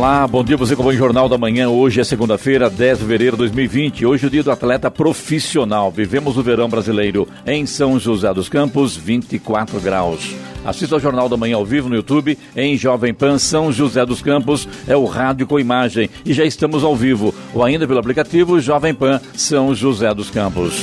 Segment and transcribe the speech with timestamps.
[0.00, 1.68] Olá, bom dia, você acompanha o Jornal da Manhã.
[1.68, 4.06] Hoje é segunda-feira, 10 de fevereiro de 2020.
[4.06, 5.90] Hoje é o dia do atleta profissional.
[5.90, 10.34] Vivemos o verão brasileiro em São José dos Campos, 24 graus.
[10.64, 14.22] Assista ao Jornal da Manhã ao vivo no YouTube, em Jovem Pan São José dos
[14.22, 16.08] Campos, é o rádio com imagem.
[16.24, 20.82] E já estamos ao vivo, ou ainda pelo aplicativo Jovem Pan São José dos Campos.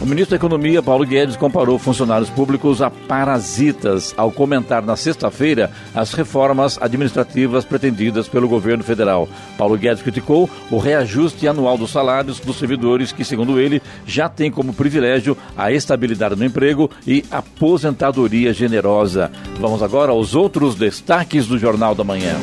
[0.00, 5.70] O ministro da Economia, Paulo Guedes, comparou funcionários públicos a parasitas ao comentar na sexta-feira
[5.94, 9.28] as reformas administrativas pretendidas pelo governo federal.
[9.58, 14.50] Paulo Guedes criticou o reajuste anual dos salários dos servidores, que, segundo ele, já tem
[14.50, 19.30] como privilégio a estabilidade no emprego e aposentadoria generosa.
[19.58, 22.36] Vamos agora aos outros destaques do Jornal da Manhã.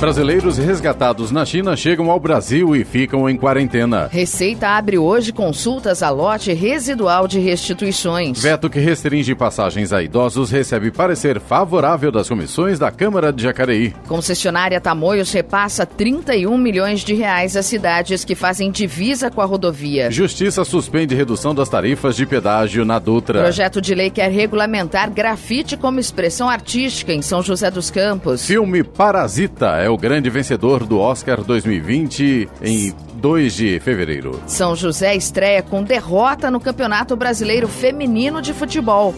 [0.00, 4.08] Brasileiros resgatados na China chegam ao Brasil e ficam em quarentena.
[4.10, 8.42] Receita abre hoje consultas a lote residual de restituições.
[8.42, 13.94] Veto que restringe passagens a idosos recebe parecer favorável das comissões da Câmara de Jacareí.
[14.08, 20.10] Concessionária Tamoios repassa 31 milhões de reais às cidades que fazem divisa com a rodovia.
[20.10, 23.42] Justiça suspende redução das tarifas de pedágio na Dutra.
[23.42, 28.46] Projeto de lei quer regulamentar grafite como expressão artística em São José dos Campos.
[28.46, 34.40] Filme Parasita é o grande vencedor do Oscar 2020 em 2 de fevereiro.
[34.46, 39.14] São José estreia com derrota no Campeonato Brasileiro Feminino de Futebol.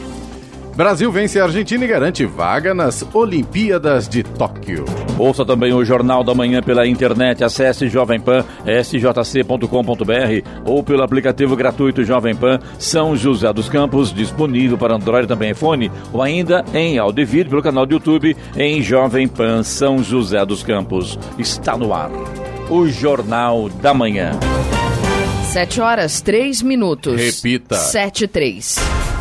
[0.74, 4.84] Brasil vence a Argentina e garante vaga nas Olimpíadas de Tóquio.
[5.18, 7.44] Ouça também o Jornal da Manhã pela internet.
[7.44, 8.42] Acesse Jovem Pan,
[8.82, 15.28] sjc.com.br ou pelo aplicativo gratuito Jovem Pan São José dos Campos, disponível para Android e
[15.28, 19.62] também iPhone, ou ainda em áudio e vídeo pelo canal do YouTube em Jovem Pan
[19.62, 21.18] São José dos Campos.
[21.38, 22.10] Está no ar.
[22.70, 24.32] O Jornal da Manhã.
[25.52, 27.14] 7 horas, 3 minutos.
[27.14, 27.74] Repita.
[27.76, 29.11] 7 e 3.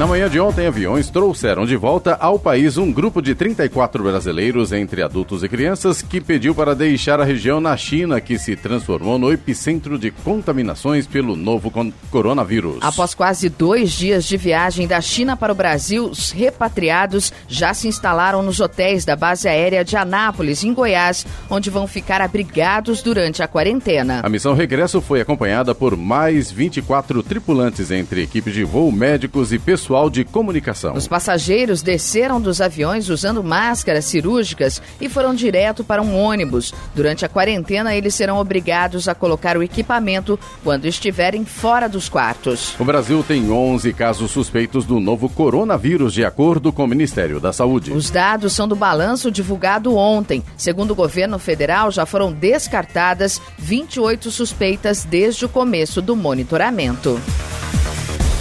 [0.00, 4.72] Na manhã de ontem, aviões trouxeram de volta ao país um grupo de 34 brasileiros,
[4.72, 9.18] entre adultos e crianças, que pediu para deixar a região na China, que se transformou
[9.18, 11.70] no epicentro de contaminações pelo novo
[12.10, 12.78] coronavírus.
[12.80, 17.86] Após quase dois dias de viagem da China para o Brasil, os repatriados já se
[17.86, 23.42] instalaram nos hotéis da base aérea de Anápolis, em Goiás, onde vão ficar abrigados durante
[23.42, 24.22] a quarentena.
[24.22, 29.58] A missão regresso foi acompanhada por mais 24 tripulantes, entre equipes de voo, médicos e
[29.58, 30.94] pessoal pessoal de comunicação.
[30.94, 36.72] Os passageiros desceram dos aviões usando máscaras cirúrgicas e foram direto para um ônibus.
[36.94, 42.78] Durante a quarentena, eles serão obrigados a colocar o equipamento quando estiverem fora dos quartos.
[42.78, 47.52] O Brasil tem 11 casos suspeitos do novo coronavírus, de acordo com o Ministério da
[47.52, 47.92] Saúde.
[47.92, 50.44] Os dados são do balanço divulgado ontem.
[50.56, 57.20] Segundo o governo federal, já foram descartadas 28 suspeitas desde o começo do monitoramento.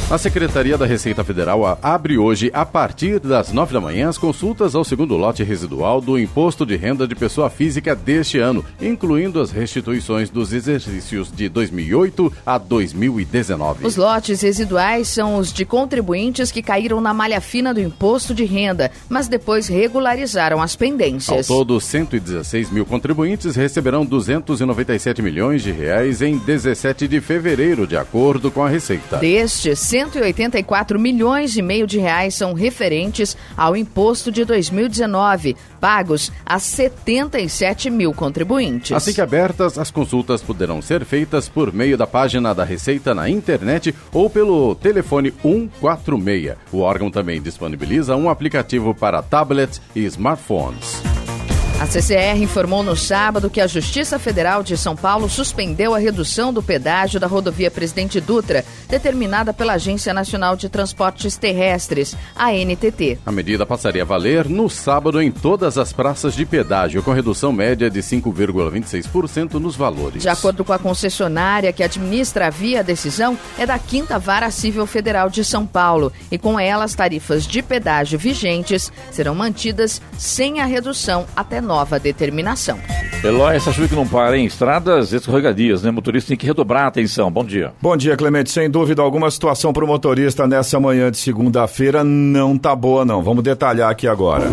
[0.10, 4.74] A Secretaria da Receita Federal abre hoje, a partir das nove da manhã, as consultas
[4.74, 9.52] ao segundo lote residual do Imposto de Renda de Pessoa Física deste ano, incluindo as
[9.52, 13.86] restituições dos exercícios de 2008 a 2019.
[13.86, 18.46] Os lotes residuais são os de contribuintes que caíram na malha fina do Imposto de
[18.46, 21.48] Renda, mas depois regularizaram as pendências.
[21.52, 27.96] Ao todo, 116 mil contribuintes receberão 297 milhões de reais em 17 de fevereiro, de
[27.96, 29.18] acordo com a Receita.
[29.18, 36.58] Destes, 184 milhões e meio de reais são referentes ao imposto de 2019, pagos a
[36.58, 38.96] 77 mil contribuintes.
[38.96, 43.30] Assim que abertas, as consultas poderão ser feitas por meio da página da Receita na
[43.30, 46.56] internet ou pelo telefone 146.
[46.72, 51.19] O órgão também disponibiliza um aplicativo para tablets e smartphones.
[51.80, 56.52] A CCR informou no sábado que a Justiça Federal de São Paulo suspendeu a redução
[56.52, 63.20] do pedágio da rodovia Presidente Dutra, determinada pela Agência Nacional de Transportes Terrestres, a NTT.
[63.26, 67.54] A medida passaria a valer no sábado em todas as praças de pedágio, com redução
[67.54, 70.22] média de 5,26% nos valores.
[70.22, 74.52] De acordo com a concessionária que administra a via, a decisão é da Quinta Vara
[74.52, 80.02] Civil Federal de São Paulo e com ela as tarifas de pedágio vigentes serão mantidas
[80.18, 82.80] sem a redução até nova determinação.
[83.24, 85.92] Eloy, essa chuva que não para em estradas escorregadias, né?
[85.92, 87.30] Motorista tem que redobrar a atenção.
[87.30, 87.74] Bom dia.
[87.80, 88.50] Bom dia, Clemente.
[88.50, 93.22] Sem dúvida alguma, situação para o motorista nessa manhã de segunda-feira não tá boa, não.
[93.22, 94.50] Vamos detalhar aqui agora.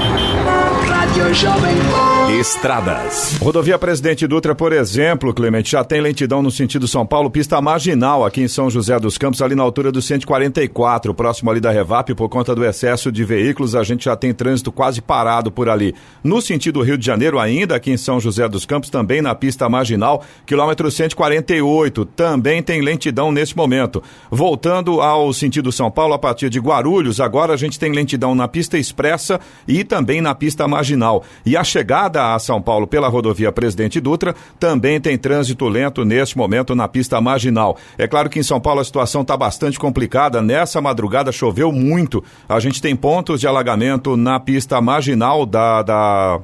[2.29, 3.39] Estradas.
[3.41, 8.25] Rodovia Presidente Dutra, por exemplo, Clemente, já tem lentidão no sentido São Paulo, pista marginal
[8.25, 12.13] aqui em São José dos Campos, ali na altura do 144, próximo ali da Revap,
[12.17, 15.95] por conta do excesso de veículos, a gente já tem trânsito quase parado por ali.
[16.23, 19.69] No sentido Rio de Janeiro, ainda aqui em São José dos Campos, também na pista
[19.69, 24.03] marginal, quilômetro 148, também tem lentidão nesse momento.
[24.29, 28.49] Voltando ao sentido São Paulo, a partir de Guarulhos, agora a gente tem lentidão na
[28.49, 29.39] pista expressa
[29.69, 31.23] e também na pista marginal.
[31.45, 36.37] E a chegada a São Paulo pela rodovia Presidente Dutra também tem trânsito lento neste
[36.37, 37.77] momento na pista marginal.
[37.97, 40.43] É claro que em São Paulo a situação está bastante complicada.
[40.43, 42.23] Nessa madrugada choveu muito.
[42.49, 46.41] A gente tem pontos de alagamento na pista marginal da, da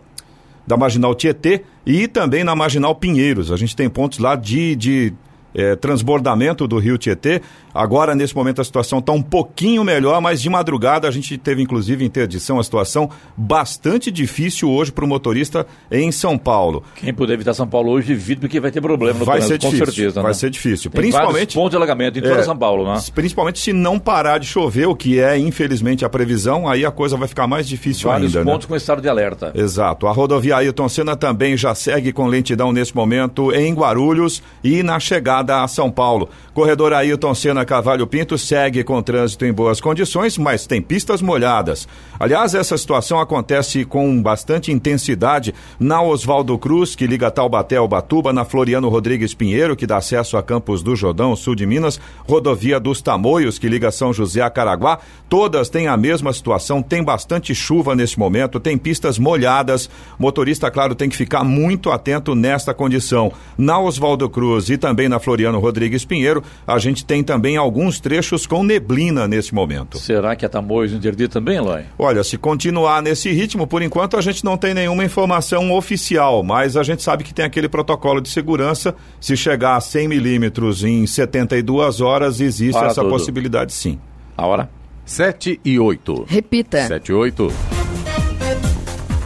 [0.66, 3.50] da Marginal Tietê e também na Marginal Pinheiros.
[3.50, 5.12] A gente tem pontos lá de, de
[5.54, 7.42] é, transbordamento do rio Tietê.
[7.74, 11.62] Agora, nesse momento, a situação está um pouquinho melhor, mas de madrugada a gente teve,
[11.62, 16.82] inclusive, interdição, a situação bastante difícil hoje para o motorista em São Paulo.
[16.96, 19.70] Quem puder evitar São Paulo hoje, evite, porque vai ter problema no vai trânsito, ser
[19.70, 20.22] difícil, com certeza.
[20.22, 20.34] Vai né?
[20.34, 20.90] ser difícil.
[20.90, 23.00] Tem principalmente pontos de alagamento em toda é, São Paulo, né?
[23.14, 27.16] Principalmente se não parar de chover, o que é, infelizmente, a previsão, aí a coisa
[27.16, 28.44] vai ficar mais difícil Vários ainda.
[28.44, 28.68] Vários pontos né?
[28.68, 29.52] com estado de alerta.
[29.54, 30.06] Exato.
[30.06, 35.00] A rodovia Ailton Senna também já segue com lentidão nesse momento em Guarulhos e na
[35.00, 36.28] chegada a São Paulo.
[36.52, 41.88] Corredor Ailton Senna Cavalho Pinto segue com trânsito em boas condições, mas tem pistas molhadas.
[42.18, 48.32] Aliás, essa situação acontece com bastante intensidade na Oswaldo Cruz, que liga Taubaté ao Batuba,
[48.32, 52.78] na Floriano Rodrigues Pinheiro, que dá acesso a Campos do Jordão, sul de Minas, rodovia
[52.78, 54.98] dos Tamoios, que liga São José a Caraguá.
[55.28, 59.88] Todas têm a mesma situação, tem bastante chuva nesse momento, tem pistas molhadas.
[60.18, 63.32] Motorista, claro, tem que ficar muito atento nesta condição.
[63.56, 68.46] Na Oswaldo Cruz e também na Floriano Rodrigues Pinheiro, a gente tem também alguns trechos
[68.46, 69.98] com neblina nesse momento.
[69.98, 71.82] Será que a Tamoios interdita também, Eloy?
[71.98, 76.76] Olha, se continuar nesse ritmo, por enquanto a gente não tem nenhuma informação oficial, mas
[76.76, 78.94] a gente sabe que tem aquele protocolo de segurança.
[79.20, 83.10] Se chegar a 100 milímetros em 72 horas, existe Para essa tudo.
[83.10, 83.98] possibilidade sim.
[84.36, 84.70] A hora?
[85.04, 86.24] 7 e 8.
[86.28, 86.86] Repita.
[86.86, 87.81] 7 e 8.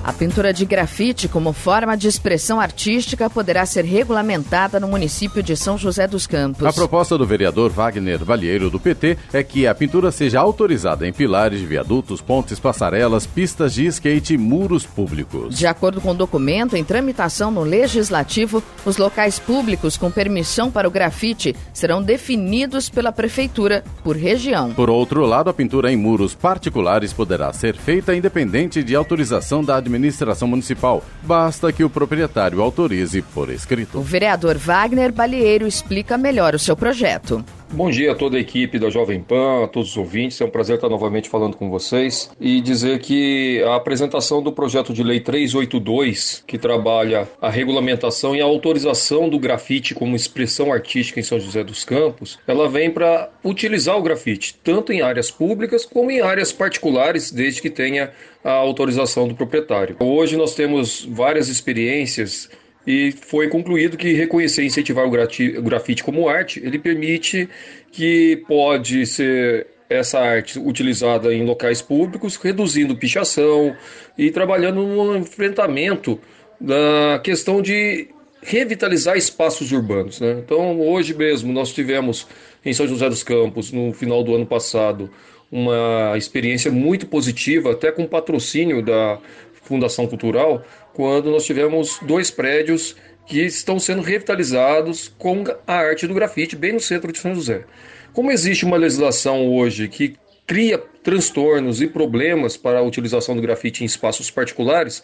[0.07, 5.57] A pintura de grafite como forma de expressão artística poderá ser regulamentada no município de
[5.57, 6.65] São José dos Campos.
[6.65, 11.13] A proposta do vereador Wagner Valheiro do PT é que a pintura seja autorizada em
[11.13, 15.59] pilares de viadutos, pontes, passarelas, pistas de skate e muros públicos.
[15.59, 20.87] De acordo com o documento em tramitação no Legislativo, os locais públicos com permissão para
[20.87, 24.73] o grafite serão definidos pela Prefeitura por região.
[24.73, 29.75] Por outro lado, a pintura em muros particulares poderá ser feita independente de autorização da
[29.75, 31.05] administração administração municipal.
[31.23, 33.99] Basta que o proprietário autorize por escrito.
[33.99, 37.45] O vereador Wagner Balieiro explica melhor o seu projeto.
[37.73, 40.41] Bom dia a toda a equipe da Jovem Pan, a todos os ouvintes.
[40.41, 44.95] É um prazer estar novamente falando com vocês e dizer que a apresentação do projeto
[44.95, 51.19] de lei 382, que trabalha a regulamentação e a autorização do grafite como expressão artística
[51.19, 55.85] em São José dos Campos, ela vem para utilizar o grafite tanto em áreas públicas
[55.85, 58.13] como em áreas particulares, desde que tenha
[58.45, 59.97] a autorização do proprietário.
[59.99, 62.49] Hoje nós temos várias experiências
[62.87, 67.49] e foi concluído que reconhecer e incentivar o grafite como arte, ele permite
[67.91, 73.75] que pode ser essa arte utilizada em locais públicos, reduzindo pichação
[74.17, 76.21] e trabalhando no enfrentamento
[76.61, 78.09] da questão de
[78.43, 80.21] revitalizar espaços urbanos.
[80.21, 80.37] Né?
[80.45, 82.27] Então, hoje mesmo, nós tivemos
[82.65, 85.11] em São José dos Campos, no final do ano passado,
[85.51, 89.19] uma experiência muito positiva, até com patrocínio da
[89.67, 92.97] Fundação Cultural, quando nós tivemos dois prédios
[93.27, 97.65] que estão sendo revitalizados com a arte do grafite, bem no centro de São José.
[98.13, 103.83] Como existe uma legislação hoje que cria transtornos e problemas para a utilização do grafite
[103.83, 105.03] em espaços particulares,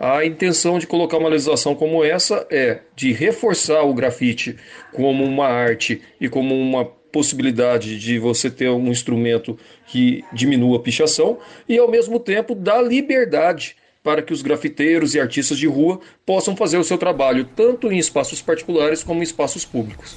[0.00, 4.56] a intenção de colocar uma legislação como essa é de reforçar o grafite
[4.92, 10.80] como uma arte e como uma possibilidade de você ter um instrumento que diminua a
[10.80, 11.38] pichação
[11.68, 16.56] e ao mesmo tempo dar liberdade para que os grafiteiros e artistas de rua possam
[16.56, 20.16] fazer o seu trabalho tanto em espaços particulares como em espaços públicos.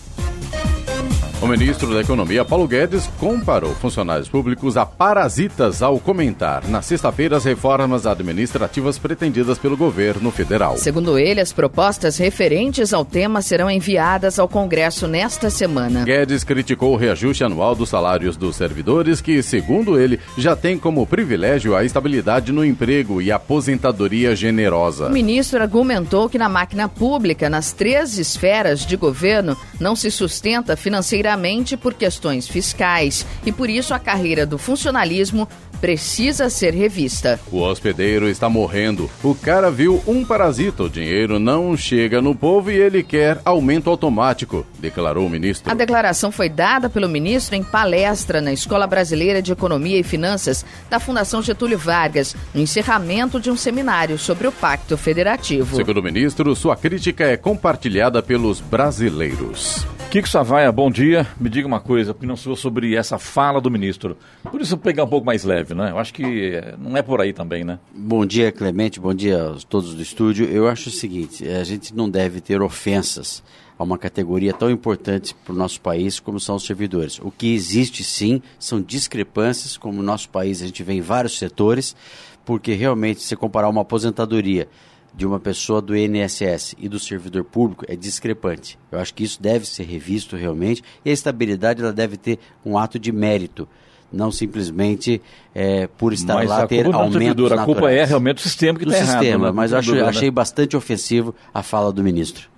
[1.42, 7.36] O ministro da Economia, Paulo Guedes, comparou funcionários públicos a parasitas ao comentar na sexta-feira
[7.36, 10.78] as reformas administrativas pretendidas pelo governo federal.
[10.78, 16.04] Segundo ele, as propostas referentes ao tema serão enviadas ao Congresso nesta semana.
[16.04, 21.08] Guedes criticou o reajuste anual dos salários dos servidores, que, segundo ele, já tem como
[21.08, 25.08] privilégio a estabilidade no emprego e aposentadoria generosa.
[25.08, 30.78] O ministro argumentou que na máquina pública, nas três esferas de governo, não se sustenta
[30.78, 31.31] financeiramente
[31.78, 35.48] por questões fiscais e por isso a carreira do funcionalismo
[35.82, 37.40] precisa ser revista.
[37.52, 39.10] O hospedeiro está morrendo.
[39.24, 40.84] O cara viu um parasita.
[40.84, 45.70] O dinheiro não chega no povo e ele quer aumento automático, declarou o ministro.
[45.70, 50.64] A declaração foi dada pelo ministro em palestra na Escola Brasileira de Economia e Finanças
[50.90, 55.76] da Fundação Getúlio Vargas, no encerramento de um seminário sobre o Pacto Federativo.
[55.76, 59.88] Segundo o ministro, sua crítica é compartilhada pelos brasileiros.
[60.12, 61.26] Kiko Savaia, bom dia.
[61.40, 64.18] Me diga uma coisa, opinião sua sobre essa fala do ministro.
[64.44, 65.92] Por isso pegar um pouco mais leve, né?
[65.92, 67.80] Eu acho que eh, não é por aí também, né?
[67.96, 69.00] Bom dia, Clemente.
[69.00, 70.46] Bom dia a todos do estúdio.
[70.48, 73.42] Eu acho o seguinte: a gente não deve ter ofensas
[73.80, 77.18] a uma categoria tão importante para o nosso país como são os servidores.
[77.20, 81.38] O que existe sim são discrepâncias, como no nosso país a gente vê em vários
[81.38, 81.96] setores,
[82.44, 84.68] porque realmente se comparar uma aposentadoria
[85.14, 88.78] de uma pessoa do INSS e do servidor público é discrepante.
[88.92, 92.78] Eu acho que isso deve ser revisto realmente e a estabilidade ela deve ter um
[92.78, 93.68] ato de mérito,
[94.12, 95.22] não simplesmente
[95.54, 98.98] é, por estar mas lá ter aumentos A culpa é realmente o sistema que está
[98.98, 99.20] errado.
[99.20, 99.52] sistema, né?
[99.54, 102.50] mas acho, achei bastante ofensivo a fala do ministro.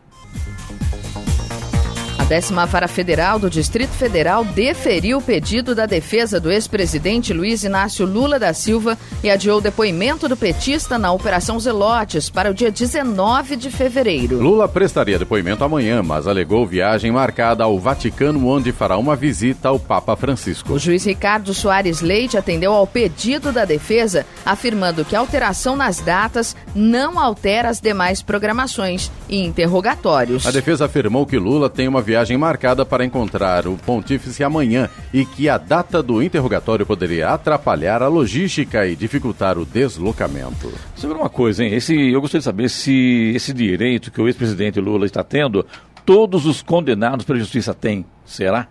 [2.34, 8.08] Décima vara federal do Distrito Federal deferiu o pedido da defesa do ex-presidente Luiz Inácio
[8.08, 12.72] Lula da Silva e adiou o depoimento do petista na Operação Zelotes para o dia
[12.72, 14.42] 19 de fevereiro.
[14.42, 19.78] Lula prestaria depoimento amanhã, mas alegou viagem marcada ao Vaticano, onde fará uma visita ao
[19.78, 20.74] Papa Francisco.
[20.74, 26.00] O juiz Ricardo Soares Leite atendeu ao pedido da defesa, afirmando que a alteração nas
[26.00, 30.48] datas não altera as demais programações e interrogatórios.
[30.48, 34.90] A defesa afirmou que Lula tem uma viagem viagem marcada para encontrar o pontífice amanhã
[35.14, 40.72] e que a data do interrogatório poderia atrapalhar a logística e dificultar o deslocamento.
[40.96, 41.74] Sobre uma coisa, hein?
[41.74, 45.66] Esse, eu gostaria de saber se esse direito que o ex-presidente Lula está tendo,
[46.06, 48.06] todos os condenados pela justiça têm.
[48.26, 48.68] Será?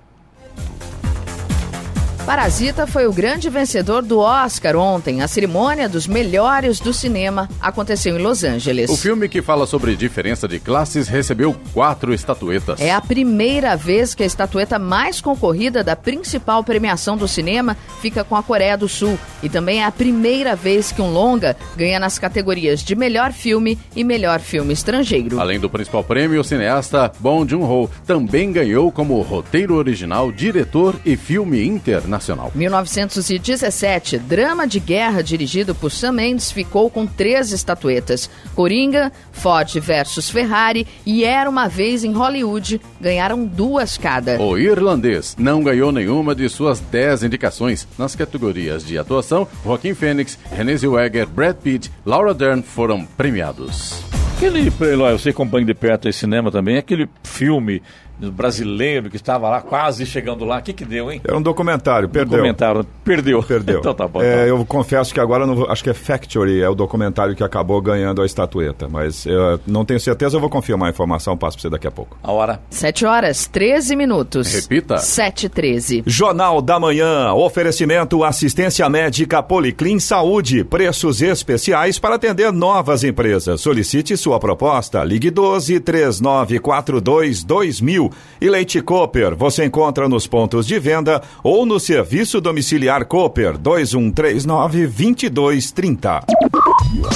[2.26, 5.22] Parasita foi o grande vencedor do Oscar ontem.
[5.22, 8.88] A cerimônia dos melhores do cinema aconteceu em Los Angeles.
[8.90, 12.80] O filme que fala sobre diferença de classes recebeu quatro estatuetas.
[12.80, 18.22] É a primeira vez que a estatueta mais concorrida da principal premiação do cinema fica
[18.22, 19.18] com a Coreia do Sul.
[19.42, 23.76] E também é a primeira vez que um longa ganha nas categorias de melhor filme
[23.96, 25.40] e melhor filme estrangeiro.
[25.40, 31.16] Além do principal prêmio, o cineasta Bong Joon-ho também ganhou como roteiro original, diretor e
[31.16, 32.52] filme internacional Nacional.
[32.54, 38.30] 1917, drama de guerra dirigido por Sam Mendes ficou com três estatuetas.
[38.54, 44.40] Coringa, Ford versus Ferrari e Era Uma Vez em Hollywood ganharam duas cada.
[44.40, 49.48] O irlandês não ganhou nenhuma de suas dez indicações nas categorias de atuação.
[49.64, 54.02] Joaquim Fênix, René Zellweger, Brad Pitt, Laura Dern foram premiados.
[54.36, 57.80] Aquele, eu sei acompanho de perto esse cinema também, aquele filme
[58.30, 60.58] brasileiro que estava lá, quase chegando lá.
[60.58, 61.20] O que que deu, hein?
[61.24, 62.38] Era um documentário, perdeu.
[62.38, 63.42] Documentário, perdeu.
[63.42, 63.78] Perdeu.
[63.80, 64.20] então tá bom.
[64.20, 64.24] Tá.
[64.24, 67.80] É, eu confesso que agora, não, acho que é Factory, é o documentário que acabou
[67.80, 68.88] ganhando a estatueta.
[68.88, 71.90] Mas eu não tenho certeza, eu vou confirmar a informação, passo para você daqui a
[71.90, 72.16] pouco.
[72.22, 72.60] A hora?
[72.70, 74.54] 7 horas, 13 minutos.
[74.54, 74.98] Repita.
[74.98, 83.04] 7 13 Jornal da Manhã, oferecimento assistência médica Policlin Saúde, preços especiais para atender novas
[83.04, 83.60] empresas.
[83.60, 90.78] Solicite sua proposta, ligue 12 3942 2000 e Leite Cooper você encontra nos pontos de
[90.78, 96.20] venda ou no serviço domiciliar Cooper 2139 2230.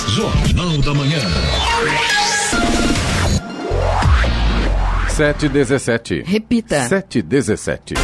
[0.09, 1.19] Jornal da Manhã.
[5.09, 6.23] 717.
[6.27, 6.89] Repita.
[6.89, 7.95] 717.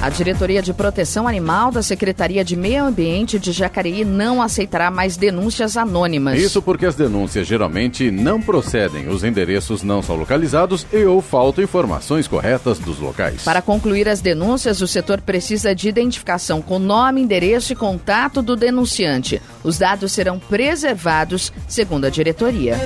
[0.00, 5.14] A Diretoria de Proteção Animal da Secretaria de Meio Ambiente de Jacareí não aceitará mais
[5.14, 6.40] denúncias anônimas.
[6.40, 11.62] Isso porque as denúncias geralmente não procedem, os endereços não são localizados e ou faltam
[11.62, 13.42] informações corretas dos locais.
[13.44, 18.56] Para concluir as denúncias, o setor precisa de identificação com nome, endereço e contato do
[18.56, 19.42] denunciante.
[19.62, 22.78] Os dados serão preservados, segundo a diretoria.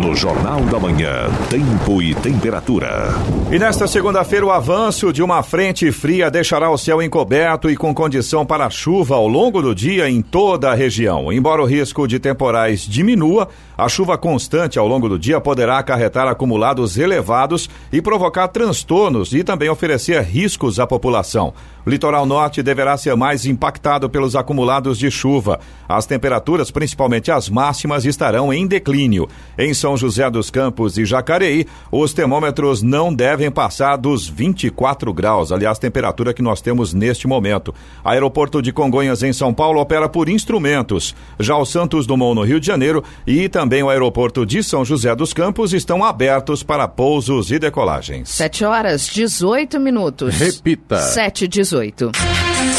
[0.00, 3.08] No Jornal da Manhã, tempo e temperatura.
[3.52, 7.92] E nesta segunda-feira, o avanço de uma frente fria deixará o céu encoberto e com
[7.92, 11.30] condição para chuva ao longo do dia em toda a região.
[11.30, 16.26] Embora o risco de temporais diminua, a chuva constante ao longo do dia poderá acarretar
[16.26, 21.52] acumulados elevados e provocar transtornos e também oferecer riscos à população.
[21.84, 25.60] O litoral norte deverá ser mais impactado pelos acumulados de chuva.
[25.88, 29.28] As temperaturas, principalmente as máximas, estarão em declínio.
[29.58, 35.52] Em São José dos Campos e Jacareí, os termômetros não devem passar dos 24 graus,
[35.52, 37.74] aliás, temperatura que nós temos neste momento.
[38.04, 41.14] Aeroporto de Congonhas, em São Paulo, opera por instrumentos.
[41.38, 45.14] Já o Santos Dumont, no Rio de Janeiro, e também o aeroporto de São José
[45.14, 48.28] dos Campos estão abertos para pousos e decolagens.
[48.28, 50.34] 7 horas 18 minutos.
[50.36, 50.98] Repita.
[50.98, 52.12] 7 18.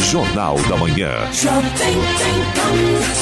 [0.09, 1.11] Jornal da Manhã.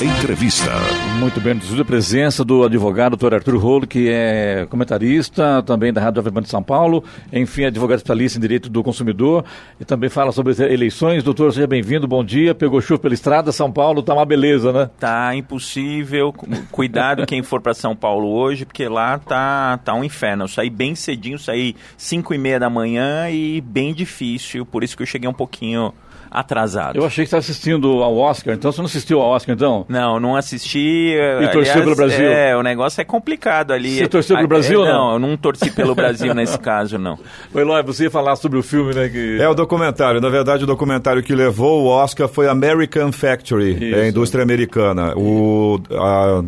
[0.01, 0.71] Entrevista.
[1.19, 3.35] Muito bem, a presença do advogado Dr.
[3.35, 8.37] Arthur Rolo, que é comentarista também da Rádio Jovem de São Paulo, enfim, advogado especialista
[8.37, 9.45] em direito do consumidor
[9.79, 11.23] e também fala sobre eleições.
[11.23, 12.55] Doutor, seja bem-vindo, bom dia.
[12.55, 14.89] Pegou chuva pela estrada, São Paulo tá uma beleza, né?
[14.99, 16.33] Tá impossível.
[16.71, 20.43] Cuidado quem for para São Paulo hoje, porque lá tá, tá um inferno.
[20.43, 24.95] Eu saí bem cedinho, saí 5 e meia da manhã e bem difícil, por isso
[24.95, 25.93] que eu cheguei um pouquinho
[26.29, 26.97] atrasado.
[26.97, 29.85] Eu achei que estava assistindo ao Oscar, então você não assistiu ao Oscar, então?
[29.89, 31.15] Não, não assisti.
[31.41, 32.29] E torceu pelo Brasil?
[32.29, 33.97] É, o negócio é complicado ali.
[33.97, 34.99] Você torceu pelo Brasil é, não?
[34.99, 37.17] Não, eu não torci pelo Brasil nesse caso, não.
[37.51, 39.09] Foi Eloy, você ia falar sobre o filme, né?
[39.09, 39.37] Que...
[39.39, 40.21] É o documentário.
[40.21, 43.95] Na verdade, o documentário que levou o Oscar foi American Factory, Isso.
[43.95, 45.13] é a indústria americana.
[45.15, 46.43] O, a,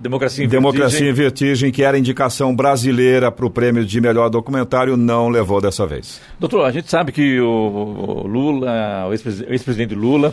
[0.00, 1.48] Democracia em Democracia em Vertigem.
[1.48, 6.20] Vertigem, que era indicação brasileira para o prêmio de melhor documentário, não levou dessa vez.
[6.38, 10.32] Doutor, a gente sabe que o o Lula, o ex-presi- ex-presidente Lula,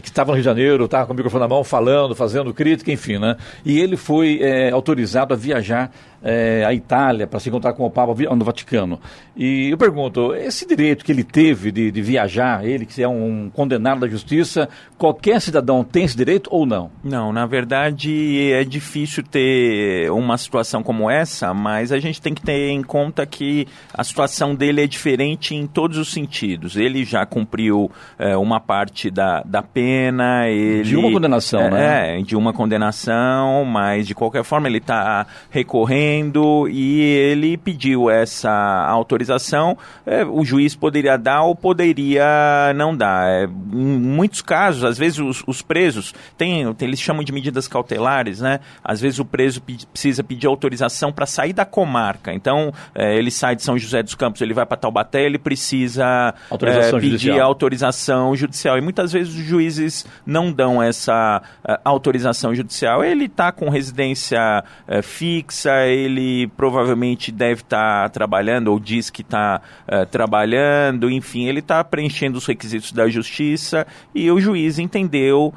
[0.00, 2.92] que estava no Rio de Janeiro, estava com o microfone na mão, falando, fazendo crítica,
[2.92, 3.36] enfim, né?
[3.64, 5.90] E ele foi é, autorizado a viajar
[6.22, 9.00] é, à Itália para se encontrar com o Papa vi- no Vaticano.
[9.36, 13.50] E eu pergunto, esse direito que ele teve de, de viajar, ele que é um
[13.52, 16.90] condenado da justiça, qualquer cidadão tem esse direito ou não?
[17.02, 22.42] Não, na verdade é difícil ter uma situação como essa, mas a gente tem que
[22.42, 26.76] ter em conta que a situação dele é diferente em todos os sentidos.
[26.76, 30.82] Ele já cumpriu é, uma parte da, da pena, ele...
[30.82, 32.18] De uma condenação, é, né?
[32.18, 38.50] É, de uma condenação, mas de qualquer forma ele está recorrendo e ele pediu essa
[38.88, 39.76] autorização.
[40.06, 43.28] É, o juiz poderia dar ou poderia não dar.
[43.28, 48.40] É, em muitos casos, às vezes os, os presos têm, eles chamam de medidas cautelares,
[48.40, 48.60] né?
[48.82, 52.32] Às vezes o preso precisa pedir autorização para sair da comarca.
[52.32, 56.34] Então, é, ele sai de São José dos Campos, ele vai para Taubaté, ele precisa
[56.50, 57.46] Autorização é, pedir judicial.
[57.46, 58.78] autorização judicial.
[58.78, 63.04] E muitas vezes os juízes não dão essa eh, autorização judicial.
[63.04, 69.60] Ele está com residência eh, fixa, ele provavelmente deve estar trabalhando, ou diz que está
[70.10, 75.54] trabalhando, enfim, ele está preenchendo os requisitos da justiça e o juiz entendeu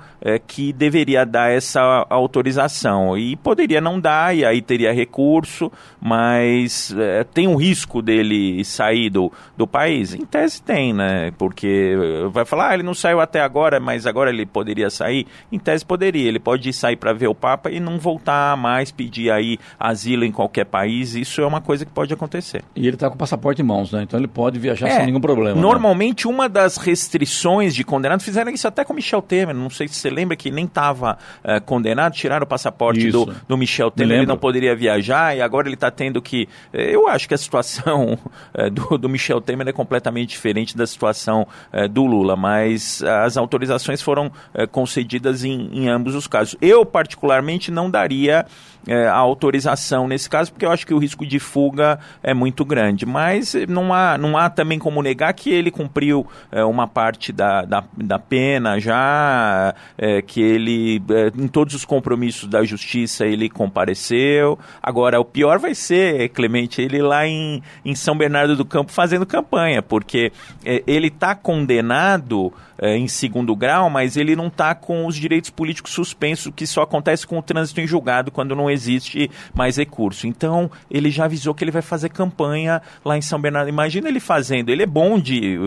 [0.47, 3.17] que deveria dar essa autorização.
[3.21, 9.09] E poderia não dar, e aí teria recurso, mas eh, tem um risco dele sair
[9.11, 10.15] do, do país?
[10.15, 11.31] Em tese tem, né?
[11.37, 15.27] Porque eh, vai falar, ah, ele não saiu até agora, mas agora ele poderia sair?
[15.51, 19.29] Em tese poderia, ele pode sair para ver o Papa e não voltar mais, pedir
[19.31, 22.63] aí asilo em qualquer país, isso é uma coisa que pode acontecer.
[22.75, 24.01] E ele está com o passaporte em mãos, né?
[24.01, 25.55] Então ele pode viajar É, sem nenhum problema.
[25.55, 25.61] né?
[25.61, 29.95] Normalmente, uma das restrições de condenado, fizeram isso até com Michel Temer, não sei se
[29.95, 31.17] você lembra que nem estava
[31.65, 33.25] condenado, tiraram o passaporte Isso.
[33.25, 36.47] do, do Michel Me Temer, ele não poderia viajar e agora ele está tendo que.
[36.73, 38.17] eh, Eu acho que a situação
[38.54, 43.38] eh, do, do Michel Temer é completamente diferente da situação eh, do Lula, mas as
[43.38, 44.32] autorizações foram
[44.71, 46.56] concedidas em, em ambos os casos.
[46.62, 48.45] Eu, particularmente, não daria
[48.88, 52.65] eh, a autorização nesse caso, porque eu acho que o risco de fuga é muito
[52.65, 53.06] grande.
[53.06, 57.63] Mas não há, não há também como negar que ele cumpriu eh, uma parte da,
[57.63, 63.50] da, da pena já, eh, que ele, eh, em todos os compromissos da justiça, ele
[63.50, 64.58] compareceu.
[64.82, 69.26] Agora, o pior vai ser, Clemente, ele lá em, em São Bernardo do Campo fazendo
[69.26, 70.32] campanha, porque
[70.65, 75.52] eh, ele está condenado eh, em segundo grau, mas ele não está com os direitos
[75.52, 80.27] políticos suspensos, que só acontece com o trânsito em julgado quando não existe mais recurso.
[80.27, 83.69] Então, ele já avisou que ele vai fazer campanha lá em São Bernardo.
[83.69, 84.69] Imagina ele fazendo.
[84.69, 85.60] Ele é bom de.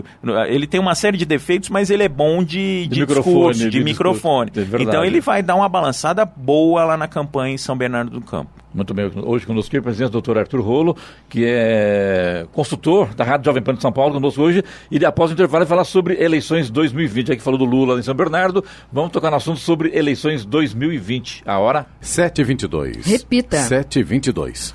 [0.47, 3.69] Ele tem uma série de defeitos, mas ele é bom de, de, microfone, discurso, de,
[3.69, 4.51] de microfone.
[4.55, 8.21] É então, ele vai dar uma balançada boa lá na campanha em São Bernardo do
[8.21, 8.64] Campo.
[8.75, 10.97] Muito bem, hoje conosco aqui o presidente doutor Arthur Rolo,
[11.29, 14.61] que é consultor da Rádio Jovem Pan de São Paulo, conosco hoje,
[14.91, 17.31] e após o intervalo falar sobre eleições 2020.
[17.31, 21.43] Aqui falou do Lula em São Bernardo, vamos tocar no assunto sobre eleições 2020.
[21.45, 21.85] A hora?
[22.03, 23.05] 7h22.
[23.05, 23.57] Repita.
[23.59, 24.73] 7h22.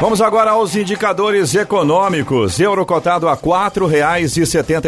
[0.00, 2.58] Vamos agora aos indicadores econômicos.
[2.58, 3.36] Euro cotado a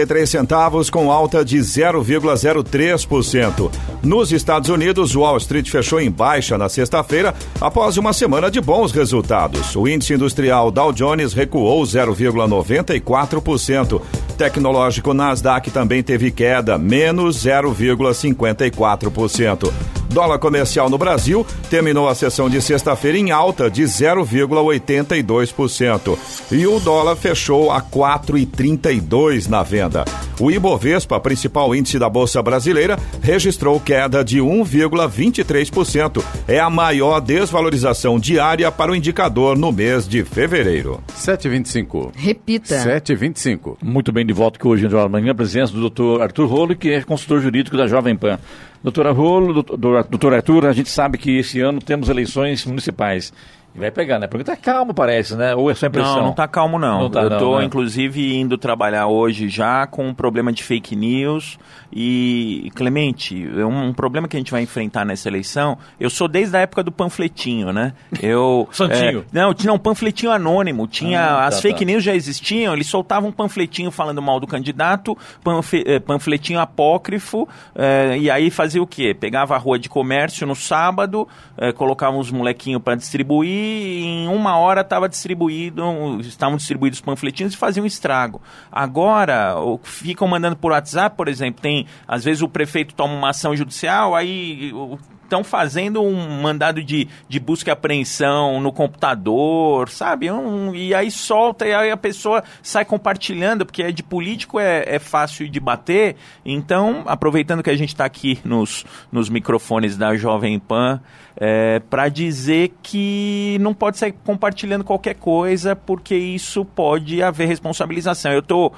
[0.06, 3.70] três centavos com alta de 0,03%.
[4.02, 8.90] Nos Estados Unidos, Wall Street fechou em baixa na sexta-feira após uma semana de bons
[8.90, 9.76] resultados.
[9.76, 14.00] O índice industrial Dow Jones recuou 0,94%.
[14.38, 19.70] Tecnológico Nasdaq também teve queda, menos 0,54%.
[20.10, 26.18] Dólar comercial no Brasil terminou a sessão de sexta-feira em alta de 0,82%.
[26.50, 30.04] E o dólar fechou a 4,32 na venda.
[30.42, 36.20] O Ibovespa, principal índice da Bolsa Brasileira, registrou queda de 1,23%.
[36.48, 41.00] É a maior desvalorização diária para o indicador no mês de fevereiro.
[41.16, 42.10] 7h25.
[42.16, 42.74] Repita.
[42.74, 43.76] 7h25.
[43.80, 46.90] Muito bem, de volta aqui hoje da Manhã, a presença do doutor Arthur Rolo, que
[46.90, 48.40] é consultor jurídico da Jovem Pan.
[48.82, 49.78] Doutora Rolo, doutor,
[50.10, 53.32] doutor Arthur, a gente sabe que esse ano temos eleições municipais.
[53.74, 54.26] E vai pegar, né?
[54.26, 55.54] Porque tá calmo, parece, né?
[55.54, 56.16] Ou é só impressão?
[56.16, 57.00] Não, não tá calmo, não.
[57.02, 57.64] Não tá, eu não, tô, né?
[57.64, 61.58] inclusive, indo trabalhar hoje já com um problema de fake news.
[61.94, 65.76] E, Clemente, é um, um problema que a gente vai enfrentar nessa eleição.
[66.00, 67.92] Eu sou desde a época do panfletinho, né?
[68.20, 68.66] Eu.
[68.72, 69.20] Santinho.
[69.20, 70.86] é, não, tinha um panfletinho anônimo.
[70.86, 71.84] Tinha, Ah, as tá, fake tá.
[71.84, 77.46] news já existiam, eles soltavam um panfletinho falando mal do candidato, panfe- eh, panfletinho apócrifo,
[77.74, 79.14] eh, e aí fazia o quê?
[79.18, 84.56] Pegava a rua de comércio no sábado, eh, colocava uns molequinhos para distribuir, em uma
[84.56, 85.82] hora estava distribuído,
[86.20, 88.40] estavam distribuídos os panfletinhos e faziam estrago.
[88.70, 93.30] Agora, o- ficam mandando por WhatsApp, por exemplo, tem, às vezes o prefeito toma uma
[93.30, 99.88] ação judicial, aí o- estão fazendo um mandado de, de busca e apreensão no computador,
[99.88, 100.30] sabe?
[100.30, 104.84] Um- e aí solta e aí a pessoa sai compartilhando, porque é de político é,
[104.86, 106.16] é fácil de bater.
[106.44, 111.00] Então, aproveitando que a gente está aqui nos, nos microfones da Jovem Pan,
[111.36, 118.32] é, para dizer que não pode sair compartilhando qualquer coisa, porque isso pode haver responsabilização.
[118.32, 118.74] Eu estou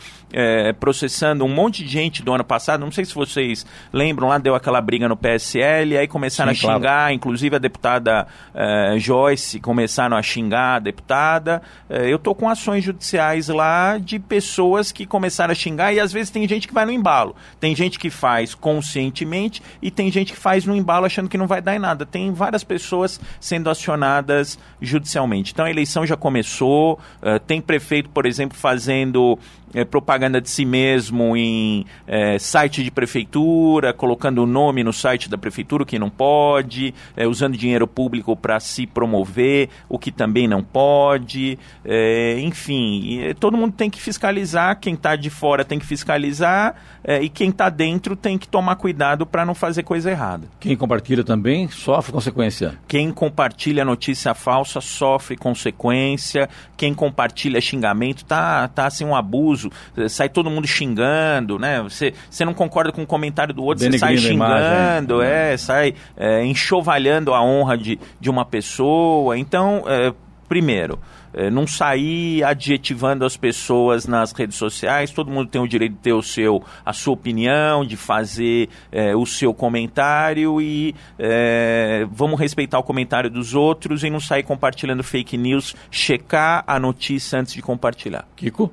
[0.80, 4.54] processando um monte de gente do ano passado, não sei se vocês lembram, lá deu
[4.54, 6.78] aquela briga no PSL, aí começaram Sim, a claro.
[6.78, 11.62] xingar, inclusive a deputada eh, Joyce começaram a xingar a deputada.
[11.88, 16.12] Eh, eu estou com ações judiciais lá de pessoas que começaram a xingar e às
[16.12, 17.34] vezes tem gente que vai no embalo.
[17.58, 21.46] Tem gente que faz conscientemente e tem gente que faz no embalo achando que não
[21.46, 22.04] vai dar em nada.
[22.04, 25.52] Tem várias pessoas sendo acionadas judicialmente.
[25.52, 29.38] Então a eleição já começou, eh, tem prefeito, por exemplo, fazendo
[29.74, 35.28] eh, propaganda de si mesmo em eh, site de prefeitura, colocando o nome no site
[35.28, 40.10] da prefeitura, o que não pode, eh, usando dinheiro público para se promover, o que
[40.10, 41.58] também não pode.
[41.84, 46.74] eh, enfim, eh, todo mundo tem que fiscalizar, quem está de fora tem que fiscalizar
[47.02, 50.48] eh, e quem está dentro tem que tomar cuidado para não fazer coisa errada.
[50.60, 52.74] Quem compartilha também sofre consequência.
[52.88, 56.48] Quem compartilha notícia falsa sofre consequência.
[56.76, 59.63] Quem compartilha xingamento tá, tá assim um abuso.
[59.96, 61.82] Eh, Sai todo mundo xingando, né?
[61.82, 65.52] Você, você não concorda com o comentário do outro, você sai a imagem, xingando, né?
[65.52, 69.36] é, sai é, enxovalhando a honra de, de uma pessoa.
[69.38, 70.12] Então, é,
[70.48, 70.98] primeiro,
[71.34, 75.10] é, não sair adjetivando as pessoas nas redes sociais.
[75.10, 79.14] Todo mundo tem o direito de ter o seu, a sua opinião, de fazer é,
[79.16, 85.02] o seu comentário e é, vamos respeitar o comentário dos outros e não sair compartilhando
[85.02, 85.74] fake news.
[85.90, 88.26] Checar a notícia antes de compartilhar.
[88.36, 88.72] Kiko?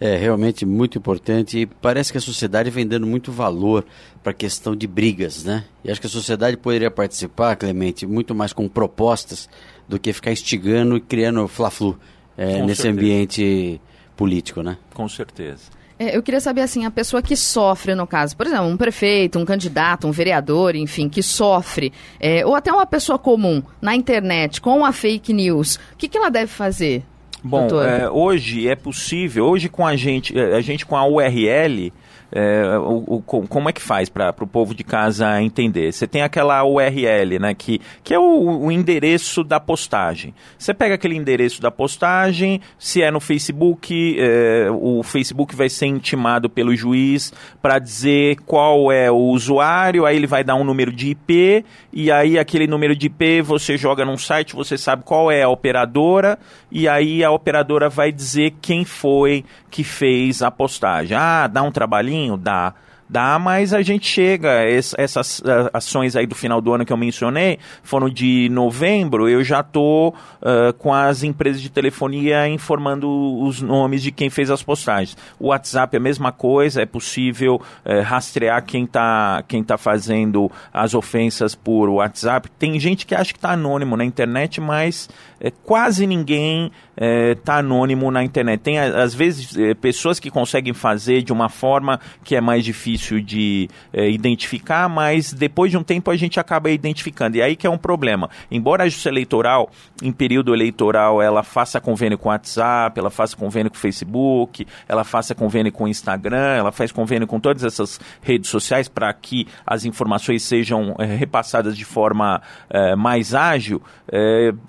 [0.00, 3.84] É realmente muito importante e parece que a sociedade vem dando muito valor
[4.22, 5.64] para a questão de brigas, né?
[5.84, 9.48] E acho que a sociedade poderia participar, Clemente, muito mais com propostas
[9.88, 11.98] do que ficar instigando e criando fla-flu
[12.36, 12.88] é, nesse certeza.
[12.88, 13.80] ambiente
[14.16, 14.76] político, né?
[14.92, 15.74] Com certeza.
[15.96, 19.38] É, eu queria saber, assim, a pessoa que sofre, no caso, por exemplo, um prefeito,
[19.38, 24.60] um candidato, um vereador, enfim, que sofre, é, ou até uma pessoa comum na internet
[24.60, 27.04] com a fake news, o que, que ela deve fazer?
[27.44, 31.92] Bom, é, hoje é possível, hoje com a gente, é, a gente com a URL,
[32.36, 35.92] É, o, o, como é que faz para o povo de casa entender?
[35.92, 40.34] Você tem aquela URL, né, que, que é o, o endereço da postagem.
[40.58, 45.86] Você pega aquele endereço da postagem, se é no Facebook, é, o Facebook vai ser
[45.86, 50.90] intimado pelo juiz para dizer qual é o usuário, aí ele vai dar um número
[50.90, 55.30] de IP, e aí aquele número de IP você joga num site, você sabe qual
[55.30, 56.36] é a operadora,
[56.74, 61.16] e aí a operadora vai dizer quem foi que fez a postagem.
[61.16, 62.36] Ah, dá um trabalhinho?
[62.36, 62.74] Dá.
[63.08, 64.64] Dá, mas a gente chega,
[64.96, 69.60] essas ações aí do final do ano que eu mencionei, foram de novembro, eu já
[69.60, 70.08] estou
[70.40, 73.08] uh, com as empresas de telefonia informando
[73.42, 75.16] os nomes de quem fez as postagens.
[75.38, 80.50] O WhatsApp é a mesma coisa, é possível uh, rastrear quem está quem tá fazendo
[80.72, 82.50] as ofensas por WhatsApp.
[82.58, 88.08] Tem gente que acha que está anônimo na internet, mas uh, quase ninguém está anônimo
[88.08, 88.60] na internet.
[88.60, 93.20] Tem, às vezes, pessoas que conseguem fazer de uma forma que é mais difícil difícil
[93.20, 97.36] de é, identificar, mas depois de um tempo a gente acaba identificando.
[97.36, 98.28] E aí que é um problema.
[98.50, 99.70] Embora a justiça eleitoral,
[100.02, 104.66] em período eleitoral, ela faça convênio com o WhatsApp, ela faça convênio com o Facebook,
[104.88, 109.12] ela faça convênio com o Instagram, ela faz convênio com todas essas redes sociais para
[109.12, 113.82] que as informações sejam é, repassadas de forma é, mais ágil,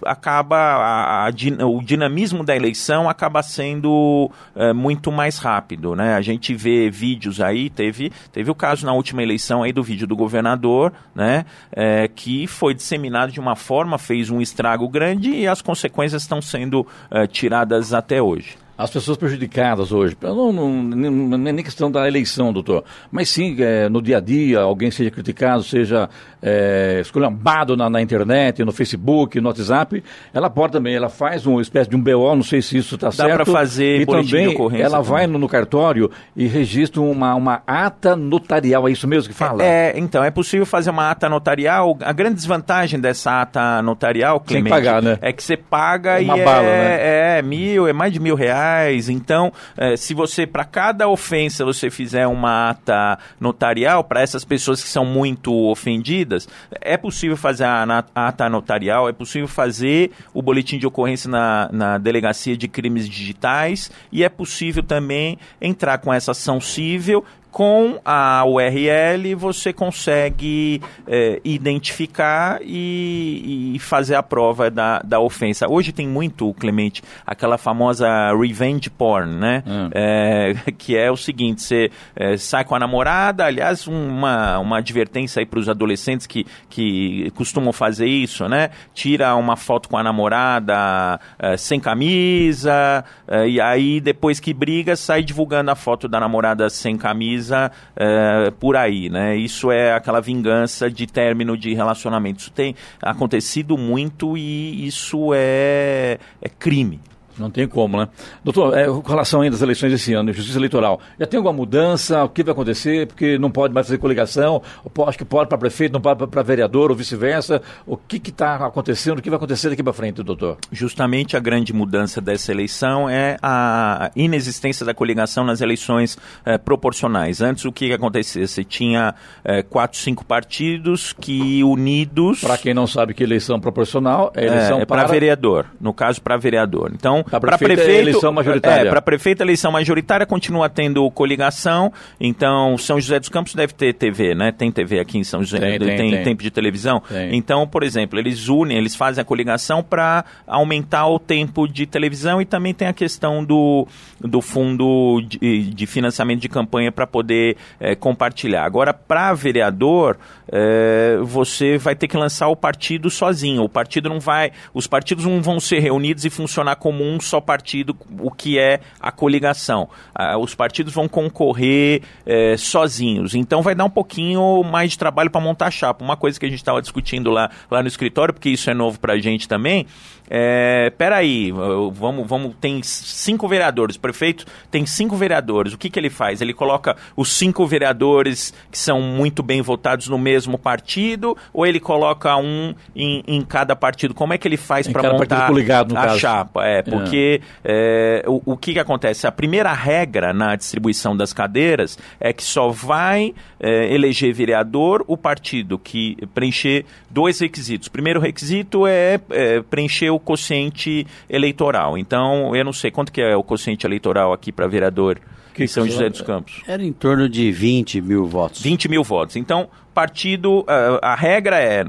[0.06, 4.32] acaba a, a, o dinamismo da eleição acaba sendo
[4.76, 5.96] muito mais rápido.
[5.96, 6.15] Né?
[6.15, 10.08] A gente vê vídeos aí, teve Teve o caso na última eleição aí do vídeo
[10.08, 15.48] do governador, né, é, que foi disseminado de uma forma, fez um estrago grande e
[15.48, 20.17] as consequências estão sendo é, tiradas até hoje as pessoas prejudicadas hoje.
[20.21, 24.19] Não, não, não, é nem questão da eleição, doutor, mas sim é, no dia a
[24.19, 26.09] dia, alguém seja criticado, seja
[26.41, 31.61] é, esculhambado na, na, internet, no Facebook, no WhatsApp, ela pode também, ela faz uma
[31.61, 33.29] espécie de um BO, não sei se isso está certo.
[33.29, 35.03] Dá para fazer e também ela também.
[35.03, 39.63] vai no, no, cartório e registra uma, uma ata notarial, é isso mesmo que fala?
[39.63, 41.97] É, então, é possível fazer uma ata notarial.
[42.01, 45.17] A grande desvantagem dessa ata notarial, Clemente, Sem pagar, né?
[45.21, 47.39] é que você paga uma e bala, é, né?
[47.39, 48.64] é mil, é mais de mil reais
[49.10, 54.84] Então, é, se você, para cada ofensa, você fizer uma ata notarial, para essas pessoas
[54.84, 56.47] que são muito ofendidas,
[56.82, 61.69] é possível fazer a, a ata notarial, é possível fazer o boletim de ocorrência na,
[61.71, 67.23] na delegacia de crimes digitais e é possível também entrar com essa ação civil
[67.56, 75.65] com a URL você consegue é, identificar e, e, fazer a prova da, da ofensa.
[75.65, 79.63] Hoje tem muito, Clemente, aquela famosa revenge porn, né?
[79.65, 79.89] Hum.
[79.94, 85.39] É, que é o seguinte: você é, sai com a namorada, aliás, uma, uma advertência
[85.39, 88.72] aí para os adolescentes que, que costumam fazer isso, né?
[88.94, 94.98] Tira uma foto com a namorada é, sem camisa, é, e aí depois que briga,
[94.98, 99.36] sai divulgando a foto da namorada sem camisa é, por aí, né?
[99.36, 102.39] Isso é aquela vingança de término de relacionamento.
[102.39, 106.99] Isso tem acontecido muito e isso é, é crime.
[107.38, 108.08] Não tem como, né?
[108.43, 112.24] Doutor, é, com relação ainda às eleições desse ano, justiça eleitoral, já tem alguma mudança?
[112.24, 113.08] O que vai acontecer?
[113.08, 114.62] Porque não pode mais fazer coligação,
[115.08, 117.62] acho que pode para prefeito, não pode para vereador ou vice-versa.
[117.86, 119.19] O que está acontecendo?
[119.19, 120.58] O que vai acontecer daqui para frente, doutor?
[120.71, 127.41] Justamente a grande mudança dessa eleição é a inexistência da coligação nas eleições é, proporcionais.
[127.41, 128.45] Antes, o que, que acontecia?
[128.48, 132.41] Você tinha é, quatro, cinco partidos que unidos.
[132.41, 135.65] Para quem não sabe que eleição proporcional é eleição é, é para vereador.
[135.80, 136.91] No caso, para vereador.
[136.93, 138.88] Então, para prefeito, prefeito, eleição majoritária.
[138.88, 141.91] É, para prefeito, a eleição majoritária continua tendo coligação.
[142.19, 144.51] Então, São José dos Campos deve ter TV, né?
[144.51, 146.23] Tem TV aqui em São José, tem, tem, tem, tem.
[146.23, 147.01] tempo de televisão.
[147.31, 152.41] Então, por exemplo, eles unem, eles fazem a coligação para aumentar o tempo de televisão
[152.41, 153.88] e também tem a questão do,
[154.19, 158.65] do fundo de, de financiamento de campanha para poder é, compartilhar.
[158.65, 160.17] Agora, para vereador,
[160.51, 163.63] é, você vai ter que lançar o partido sozinho.
[163.63, 164.51] O partido não vai.
[164.73, 168.60] Os partidos não vão ser reunidos e funcionar como um um só partido, o que
[168.60, 169.89] é a coligação.
[170.13, 173.36] Ah, os partidos vão concorrer é, sozinhos.
[173.36, 176.04] Então vai dar um pouquinho mais de trabalho para montar a chapa.
[176.04, 178.99] Uma coisa que a gente estava discutindo lá, lá no escritório, porque isso é novo
[178.99, 179.88] para a gente também,
[180.30, 185.99] é, peraí, vamos, vamos, tem cinco vereadores, o prefeito tem cinco vereadores, o que, que
[185.99, 186.41] ele faz?
[186.41, 191.80] Ele coloca os cinco vereadores que são muito bem votados no mesmo partido, ou ele
[191.80, 194.13] coloca um em, em cada partido?
[194.13, 195.51] Como é que ele faz para montar
[195.95, 196.19] a caso.
[196.19, 196.65] chapa?
[196.65, 199.26] É, porque porque é, o, o que, que acontece?
[199.26, 205.18] A primeira regra na distribuição das cadeiras é que só vai é, eleger vereador o
[205.18, 207.88] partido que preencher dois requisitos.
[207.88, 211.98] O primeiro requisito é, é preencher o quociente eleitoral.
[211.98, 215.20] Então, eu não sei quanto que é o quociente eleitoral aqui para vereador
[215.56, 216.62] que em São José dos Campos.
[216.68, 218.62] Era em torno de 20 mil votos.
[218.62, 219.38] 20 mil votos.
[219.38, 221.81] Então, partido, a, a regra é,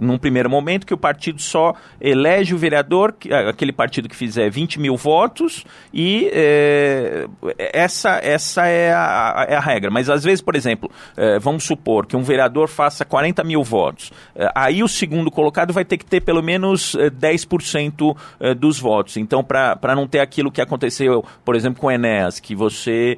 [0.00, 3.14] num primeiro momento, que o partido só elege o vereador,
[3.48, 9.60] aquele partido que fizer 20 mil votos, e é, essa, essa é, a, é a
[9.60, 9.88] regra.
[9.88, 14.10] Mas às vezes, por exemplo, é, vamos supor que um vereador faça 40 mil votos,
[14.52, 19.16] aí o segundo colocado vai ter que ter pelo menos 10% é, é, dos votos.
[19.16, 23.16] Então, para não ter aquilo que aconteceu, por exemplo, com o Enéas, que você,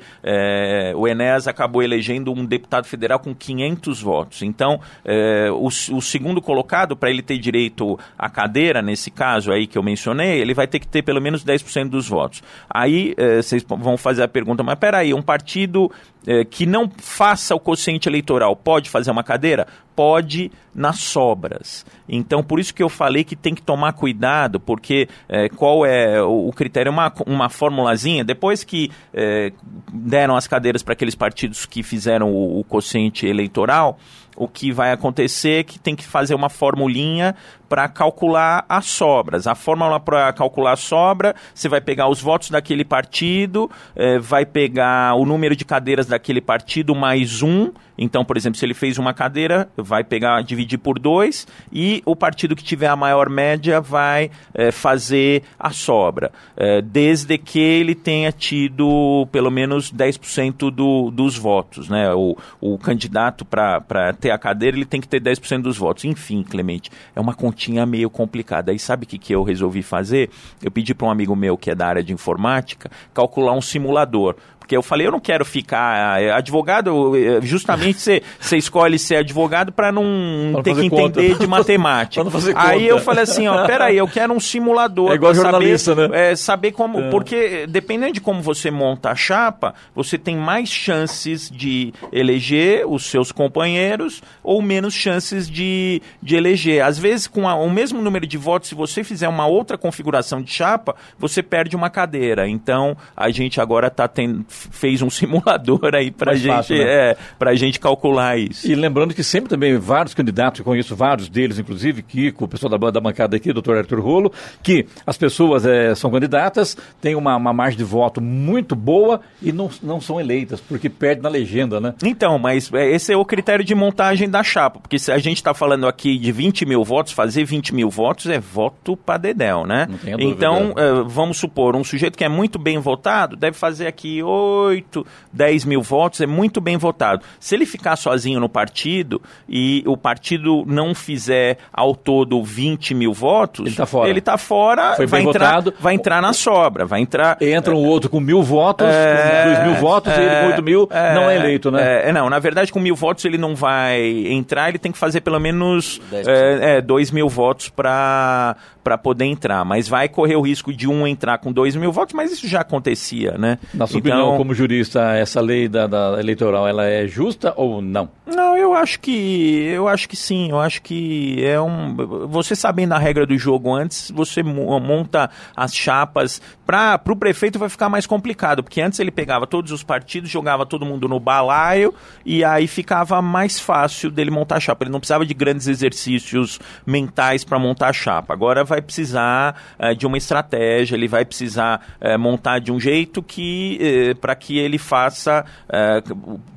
[0.95, 6.41] o Enéas acabou elegendo um deputado federal com 500 votos Então, é, o, o, segundo
[6.41, 10.67] colocado, para ele ter direito à cadeira, nesse caso aí que eu mencionei, ele vai
[10.67, 12.43] ter que ter pelo menos 10% dos votos.
[12.69, 15.91] Aí é, vocês vão fazer a pergunta, mas peraí, um partido
[16.27, 19.67] é, que não faça o quociente eleitoral pode fazer uma cadeira?
[19.95, 21.87] Pode nas sobras.
[22.07, 26.23] Então, por isso que eu falei que tem que tomar cuidado, porque é, qual é
[26.23, 26.93] o, o, critério?
[26.93, 29.53] Uma, uma formulazinha, depois que é,
[29.91, 33.99] deram as cadeiras para aqueles partidos que fizeram o, o quociente eleitoral,
[34.37, 37.35] o que vai acontecer é que tem que fazer uma formulinha
[37.69, 39.47] para calcular as sobras.
[39.47, 44.45] A fórmula para calcular a sobra, você vai pegar os votos daquele partido, eh, vai
[44.45, 47.71] pegar o número de cadeiras daquele partido mais um.
[47.99, 52.15] Então, por exemplo, se ele fez uma cadeira, vai pegar, dividir por dois, e o
[52.15, 57.95] partido que tiver a maior média vai eh, fazer a sobra, eh, desde que ele
[57.95, 61.89] tenha tido pelo menos 10% do, dos votos.
[61.89, 62.13] Né?
[62.13, 66.05] O, o candidato para ter a cadeira, ele tem que ter 10% dos votos.
[66.05, 68.71] Enfim, Clemente, é uma continha meio complicada.
[68.71, 70.29] Aí sabe o que, que eu resolvi fazer?
[70.63, 74.37] Eu pedi para um amigo meu que é da área de informática calcular um simulador.
[74.67, 78.21] Porque eu falei, eu não quero ficar eh, advogado, eh, justamente você
[78.59, 80.03] escolhe ser advogado para não,
[80.51, 81.39] não ter que entender conta.
[81.39, 82.25] de matemática.
[82.57, 85.13] aí eu falei assim, ó, peraí, eu quero um simulador.
[85.13, 86.33] É igual jornalista, saber, né?
[86.33, 87.11] É, saber como, é.
[87.11, 93.05] porque dependendo de como você monta a chapa, você tem mais chances de eleger os
[93.07, 96.85] seus companheiros ou menos chances de, de eleger.
[96.85, 100.43] Às vezes, com a, o mesmo número de votos, se você fizer uma outra configuração
[100.43, 102.49] de chapa, você perde uma cadeira.
[102.49, 106.85] Então, a gente agora está tendo fez um simulador aí para gente, fácil, né?
[106.85, 108.71] é, a gente calcular isso.
[108.71, 112.77] E lembrando que sempre também vários candidatos, eu conheço vários deles, inclusive Kiko, o pessoal
[112.77, 117.37] da, da bancada aqui, doutor Arthur Rolo, que as pessoas é, são candidatas, têm uma,
[117.37, 121.81] uma margem de voto muito boa e não, não são eleitas, porque perde na legenda,
[121.81, 121.95] né?
[122.05, 125.37] Então, mas é, esse é o critério de montagem da chapa, porque se a gente
[125.37, 129.67] está falando aqui de 20 mil votos, fazer 20 mil votos é voto para Dedéu,
[129.67, 129.89] né?
[130.19, 135.07] Então, é, vamos supor, um sujeito que é muito bem votado deve fazer aqui 8,
[135.33, 137.23] 10 mil votos, é muito bem votado.
[137.39, 143.13] Se ele ficar sozinho no partido e o partido não fizer ao todo 20 mil
[143.13, 144.11] votos, ele está fora.
[144.11, 145.75] Ele tá fora Foi vai, entrar, votado.
[145.79, 147.37] vai entrar na sobra, vai entrar...
[147.41, 150.63] Entra um outro com mil votos, é, dois mil votos, é, e ele com 8
[150.63, 152.09] mil é, não é eleito, né?
[152.09, 155.21] É, não, na verdade com mil votos ele não vai entrar, ele tem que fazer
[155.21, 158.57] pelo menos é, é, 2 mil votos para
[158.87, 162.15] para poder entrar, mas vai correr o risco de um entrar com 2 mil votos,
[162.15, 163.59] mas isso já acontecia, né?
[163.75, 167.81] Na sua então, opinião, como jurista, essa lei da, da, eleitoral, ela é justa ou
[167.81, 168.09] não?
[168.27, 171.95] Não, eu acho que eu acho que sim, eu acho que é um
[172.29, 177.69] você sabendo a regra do jogo antes, você monta as chapas para o prefeito vai
[177.69, 181.95] ficar mais complicado, porque antes ele pegava todos os partidos, jogava todo mundo no balaio
[182.25, 184.85] e aí ficava mais fácil dele montar a chapa.
[184.85, 188.35] Ele não precisava de grandes exercícios mentais para montar a chapa.
[188.35, 193.23] Agora vai precisar uh, de uma estratégia, ele vai precisar uh, montar de um jeito
[193.23, 195.45] que eh, para que ele faça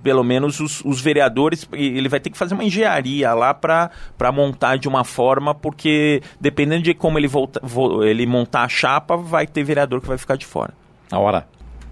[0.01, 3.91] pelo menos os, os, vereadores, ele vai ter que fazer uma engenharia lá para
[4.33, 9.15] montar de uma forma, porque dependendo de como ele, volta, vo, ele montar a chapa,
[9.15, 10.73] vai ter vereador que vai ficar de fora.
[11.11, 11.45] A hora.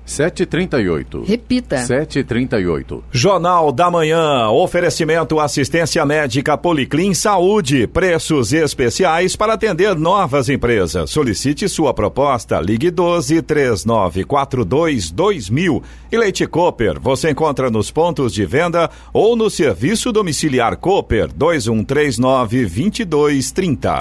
[0.08, 1.28] 7h38.
[1.28, 1.76] Repita.
[1.76, 3.04] 7h38.
[3.12, 4.50] Jornal da Manhã.
[4.50, 7.86] Oferecimento assistência médica Policlin Saúde.
[7.86, 11.12] Preços especiais para atender novas empresas.
[11.12, 12.60] Solicite sua proposta.
[12.62, 15.84] Ligue 12 3942 2000.
[16.12, 17.00] E Leite Cooper.
[17.02, 24.00] Você encontra nos pontos de venda ou no serviço domiciliar Cooper 2139 2230.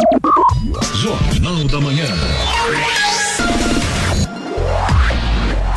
[0.95, 2.07] Jornal da Manhã.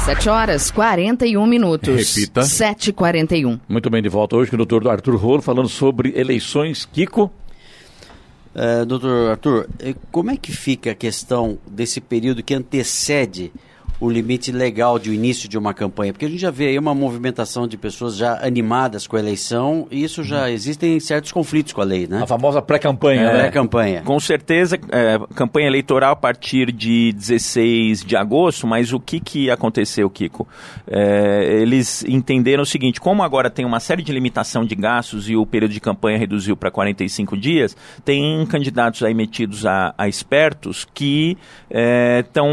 [0.10, 2.16] 7 horas 41 minutos.
[2.16, 2.42] Repita.
[2.42, 3.60] 7h41.
[3.70, 6.84] Muito bem, de volta hoje com o doutor Arthur Rolo falando sobre eleições.
[6.92, 7.32] Kiko.
[8.56, 9.70] Uh, doutor Arthur,
[10.12, 13.54] como é que fica a questão desse período que antecede
[14.00, 16.14] o limite legal de início de uma campanha?
[16.14, 19.88] Porque a gente já vê aí uma movimentação de pessoas já animadas com a eleição
[19.92, 20.48] e isso já uhum.
[20.48, 22.22] existem certos conflitos com a lei, né?
[22.24, 23.40] A famosa pré-campanha, é, né?
[23.42, 24.02] Pré-campanha.
[24.04, 29.52] Com certeza, é, campanha eleitoral a partir de 16 de agosto, mas o que, que
[29.52, 30.48] aconteceu, Kiko?
[30.88, 35.36] É, eles entenderam o seguinte, como agora tem uma série de limitação de gastos e
[35.36, 40.88] o período de campanha reduziu para 45 dias, tem candidatos aí metidos a, a espertos
[40.94, 41.38] que
[42.20, 42.50] estão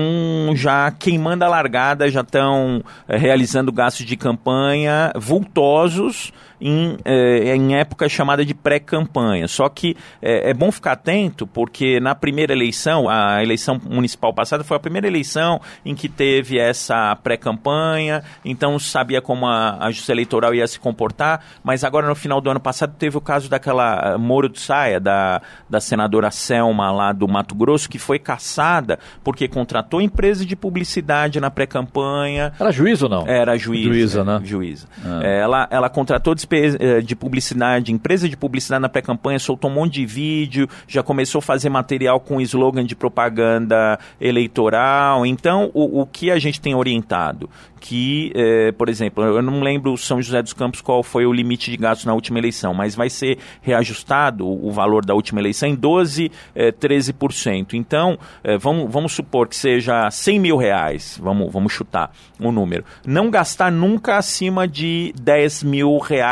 [0.51, 7.55] é, já queimando da largada já estão é, realizando gastos de campanha vultosos em, é,
[7.55, 9.49] em época chamada de pré-campanha.
[9.49, 14.65] Só que é, é, bom ficar atento, porque na primeira eleição, a eleição municipal passada
[14.65, 20.13] foi a primeira eleição em que teve essa pré-campanha, então sabia como a, a justiça
[20.13, 24.15] eleitoral ia se comportar, mas agora no final do ano passado teve o caso daquela
[24.15, 28.99] eh, Moro de Saia, da, da senadora Selma lá do Mato Grosso, que foi caçada
[29.23, 32.53] porque contratou empresa de publicidade na pré-campanha.
[32.59, 33.27] Era juiz ou não?
[33.27, 33.89] Era juíza.
[33.89, 34.41] Juíza, né?
[34.43, 34.87] Juíza.
[35.05, 35.21] Ah.
[35.23, 39.95] É, ela, ela contratou eh, de publicidade, empresa de publicidade na pré-campanha, soltou um monte
[39.95, 45.25] de vídeo, já começou a fazer material com slogan de propaganda eleitoral.
[45.27, 47.49] Então, o, o que a gente tem orientado?
[47.87, 51.71] que, é, por exemplo, eu não lembro São José dos Campos qual foi o limite
[51.71, 55.75] de gastos na última eleição, mas vai ser reajustado o valor da última eleição em
[55.77, 57.75] 12, é, 13%.
[57.75, 62.53] Então, é, vamos, vamos supor que seja 100 mil reais, vamos, vamos chutar o um
[62.53, 62.85] número.
[63.07, 66.27] Não gastar nunca acima de 10 mil reais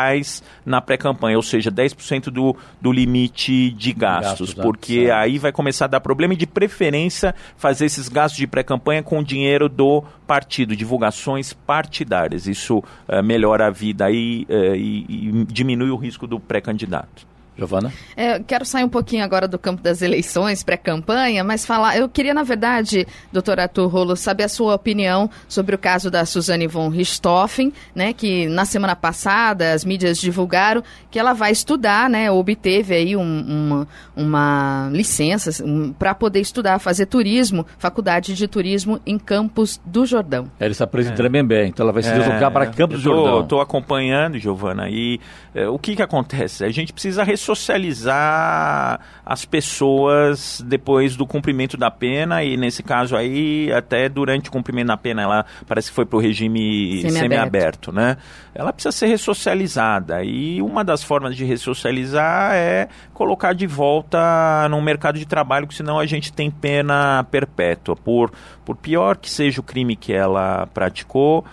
[0.65, 5.87] na pré-campanha, ou seja, 10% do, do limite de gastos, gastos porque aí vai começar
[5.87, 10.77] a dar problema e, de preferência, fazer esses gastos de pré-campanha com dinheiro do partido,
[10.77, 12.47] divulgações partidárias.
[12.47, 17.34] Isso uh, melhora a vida e, uh, e, e diminui o risco do pré-candidato.
[17.57, 17.93] Giovana?
[18.17, 21.97] É, quero sair um pouquinho agora do campo das eleições, pré-campanha, mas falar.
[21.97, 26.25] Eu queria, na verdade, doutor Arthur Rolo, saber a sua opinião sobre o caso da
[26.25, 28.13] Suzane von Richthofen, né?
[28.13, 32.31] Que na semana passada as mídias divulgaram que ela vai estudar, né?
[32.31, 39.01] Obteve aí um, uma, uma licença um, para poder estudar, fazer turismo, faculdade de turismo
[39.07, 40.51] em Campos do Jordão.
[40.59, 41.43] Ela está presa é.
[41.43, 43.41] bem, então ela vai se deslocar é, para Campos do Jordão.
[43.41, 45.21] Estou acompanhando, Giovana, e
[45.55, 46.65] é, o que, que acontece?
[46.65, 53.73] A gente precisa socializar as pessoas depois do cumprimento da pena e nesse caso aí
[53.73, 58.03] até durante o cumprimento da pena ela parece que foi para o regime semi-aberto, semi
[58.03, 58.17] né?
[58.55, 64.81] Ela precisa ser ressocializada e uma das formas de ressocializar é colocar de volta no
[64.81, 68.33] mercado de trabalho, porque senão a gente tem pena perpétua por
[68.65, 71.45] por pior que seja o crime que ela praticou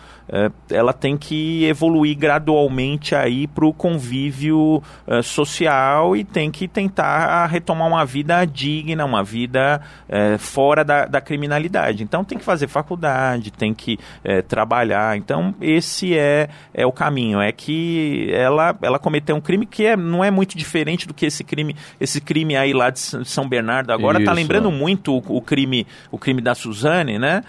[0.69, 7.45] ela tem que evoluir gradualmente aí para o convívio é, social e tem que tentar
[7.47, 12.03] retomar uma vida digna, uma vida é, fora da, da, criminalidade.
[12.03, 13.99] Então tem que fazer faculdade, tem que
[14.47, 15.17] trabalhar.
[15.17, 17.41] Então esse é, é o caminho.
[17.41, 21.25] É que ela, ela cometeu um crime que é, não é muito diferente do que
[21.25, 25.41] esse crime, esse crime aí lá de São Bernardo agora está lembrando muito o, o,
[25.41, 27.43] crime, o crime da Suzane, né?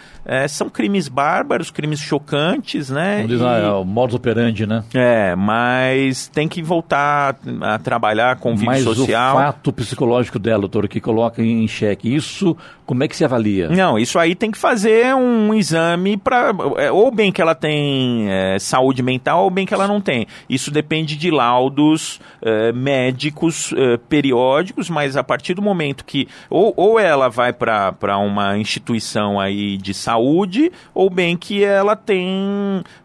[0.49, 3.17] são crimes bárbaros, crimes chocantes né?
[3.17, 4.85] Como diz lá, é o modus operandi, né?
[4.95, 9.35] É, mas tem que voltar a trabalhar com vida social.
[9.35, 12.57] Mas o fato psicológico dela, doutor, que coloca em xeque, isso
[12.93, 13.71] como é que se avalia?
[13.71, 18.31] Não, isso aí tem que fazer um exame para é, ou bem que ela tem
[18.31, 20.27] é, saúde mental ou bem que ela não tem.
[20.47, 26.75] Isso depende de laudos é, médicos é, periódicos, mas a partir do momento que ou,
[26.77, 32.29] ou ela vai para uma instituição aí de saúde ou bem que ela tem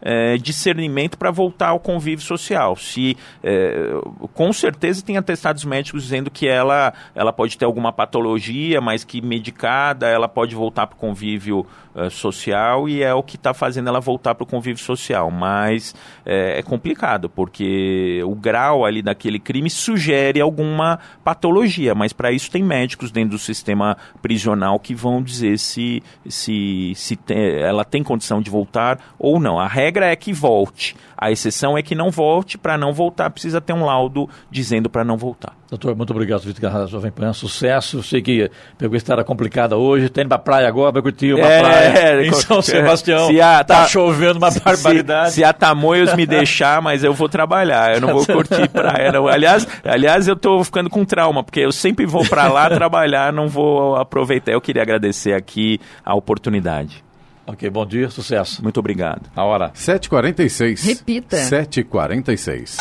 [0.01, 2.75] é, discernimento para voltar ao convívio social.
[2.75, 3.91] Se é,
[4.33, 9.21] com certeza tem atestados médicos dizendo que ela ela pode ter alguma patologia, mas que
[9.21, 13.87] medicar ela pode voltar para o convívio uh, social e é o que está fazendo
[13.87, 15.31] ela voltar para o convívio social.
[15.31, 15.95] Mas
[16.25, 22.51] é, é, complicado, porque o grau ali daquele crime sugere alguma patologia, mas para isso
[22.51, 28.03] tem médicos dentro do sistema prisional que vão dizer se, se, se tem, ela tem
[28.03, 29.59] condição de voltar ou não.
[29.59, 33.59] A regra é que volte, a exceção é que não volte, para não voltar precisa
[33.59, 35.53] ter um laudo dizendo para não voltar.
[35.69, 37.33] Doutor, muito obrigado, Vitor Garrafa, Jovem Pan.
[37.33, 38.01] Sucesso.
[38.01, 40.07] Sei que pegou estrada complicada hoje.
[40.07, 43.27] Tem pra praia agora, vai curtir uma é, praia em São Sebastião.
[43.27, 45.29] Se a, tá, tá chovendo uma barbaridade.
[45.31, 47.95] Se, se a Tamoios me deixar, mas eu vou trabalhar.
[47.95, 49.27] Eu não vou curtir praia, não.
[49.27, 53.49] Aliás, aliás, eu tô ficando com trauma, porque eu sempre vou para lá trabalhar, não
[53.49, 54.53] vou aproveitar.
[54.53, 57.06] Eu queria agradecer aqui a oportunidade.
[57.47, 58.61] Ok, bom dia, sucesso.
[58.61, 59.21] Muito obrigado.
[59.35, 59.71] A hora.
[59.73, 60.85] 7h46.
[60.85, 61.37] Repita.
[61.37, 62.75] 7h46.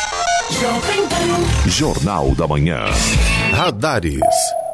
[1.67, 2.79] Jornal da Manhã.
[3.53, 4.19] Radares.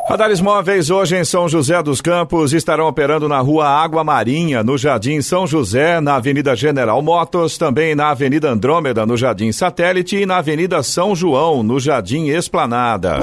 [0.10, 4.78] Radares móveis hoje em São José dos Campos estarão operando na rua Água Marinha, no
[4.78, 10.26] Jardim São José, na Avenida General Motos, também na Avenida Andrômeda, no Jardim Satélite e
[10.26, 13.20] na Avenida São João, no Jardim Esplanada.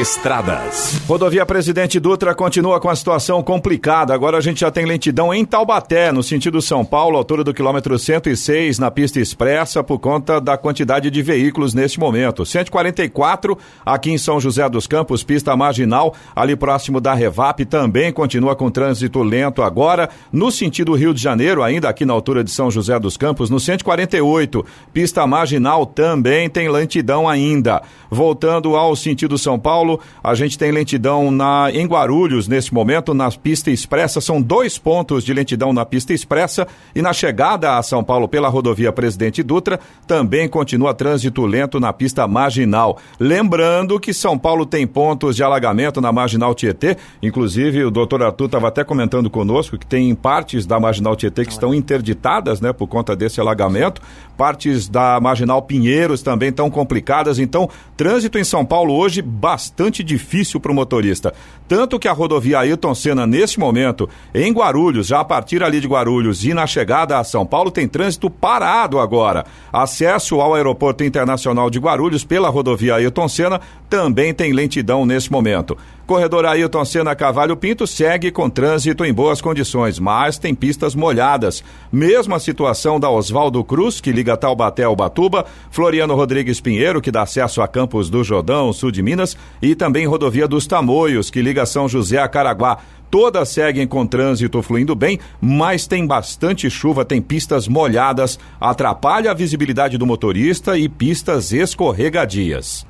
[0.00, 1.02] Estradas.
[1.08, 4.14] Rodovia Presidente Dutra continua com a situação complicada.
[4.14, 7.98] Agora a gente já tem lentidão em Taubaté, no sentido São Paulo, altura do quilômetro
[7.98, 12.46] 106, na pista expressa, por conta da quantidade de veículos neste momento.
[12.46, 18.54] 144 aqui em São José dos Campos, pista marginal, ali próximo da Revap, também continua
[18.54, 20.08] com trânsito lento agora.
[20.32, 23.58] No sentido Rio de Janeiro, ainda aqui na altura de São José dos Campos, no
[23.58, 27.82] 148, pista marginal também tem lentidão ainda.
[28.08, 33.30] Voltando ao sentido São Paulo, a gente tem lentidão na, em Guarulhos nesse momento, na
[33.30, 34.20] pista expressa.
[34.20, 38.48] São dois pontos de lentidão na pista expressa e na chegada a São Paulo pela
[38.48, 42.98] rodovia Presidente Dutra também continua trânsito lento na pista marginal.
[43.18, 48.46] Lembrando que São Paulo tem pontos de alagamento na marginal Tietê, inclusive o doutor Arthur
[48.46, 52.86] estava até comentando conosco que tem partes da marginal Tietê que estão interditadas, né, por
[52.86, 54.02] conta desse alagamento.
[54.36, 60.58] Partes da marginal Pinheiros também estão complicadas, então trânsito em São Paulo hoje bastante difícil
[60.58, 61.32] para o motorista.
[61.68, 65.86] Tanto que a rodovia Ailton Senna, neste momento, em Guarulhos, já a partir ali de
[65.86, 69.46] Guarulhos e na chegada a São Paulo, tem trânsito parado agora.
[69.72, 75.78] Acesso ao Aeroporto Internacional de Guarulhos pela rodovia Ailton Senna também tem lentidão neste momento.
[76.10, 81.62] Corredor Ailton Senna Cavalho Pinto segue com trânsito em boas condições, mas tem pistas molhadas.
[81.92, 87.22] Mesma situação da Oswaldo Cruz, que liga Taubaté ao Batuba, Floriano Rodrigues Pinheiro, que dá
[87.22, 91.66] acesso a Campos do Jordão, sul de Minas, e também rodovia dos Tamoios, que liga
[91.66, 92.78] São José a Caraguá.
[93.10, 99.34] Todas seguem com trânsito fluindo bem, mas tem bastante chuva, tem pistas molhadas, atrapalha a
[99.34, 102.89] visibilidade do motorista e pistas escorregadias.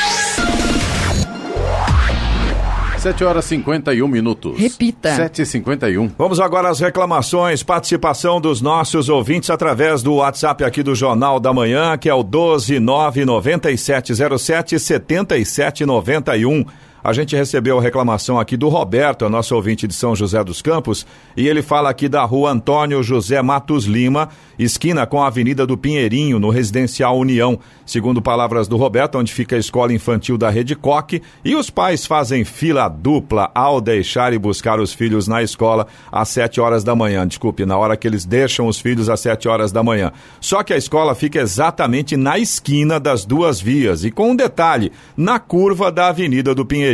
[3.01, 4.59] 7 horas 51 minutos.
[4.59, 5.09] Repita.
[5.09, 6.11] 7h51.
[6.15, 11.51] Vamos agora às reclamações, participação dos nossos ouvintes através do WhatsApp aqui do Jornal da
[11.51, 16.63] Manhã, que é o 1299707 7791.
[17.03, 21.05] A gente recebeu a reclamação aqui do Roberto, nosso ouvinte de São José dos Campos,
[21.35, 24.29] e ele fala aqui da rua Antônio José Matos Lima,
[24.59, 27.57] esquina com a Avenida do Pinheirinho, no Residencial União.
[27.87, 32.05] Segundo palavras do Roberto, onde fica a escola infantil da Rede Coque, e os pais
[32.05, 36.95] fazem fila dupla ao deixar e buscar os filhos na escola às 7 horas da
[36.95, 37.27] manhã.
[37.27, 40.11] Desculpe, na hora que eles deixam os filhos às 7 horas da manhã.
[40.39, 44.91] Só que a escola fica exatamente na esquina das duas vias, e com um detalhe,
[45.17, 46.90] na curva da Avenida do Pinheirinho.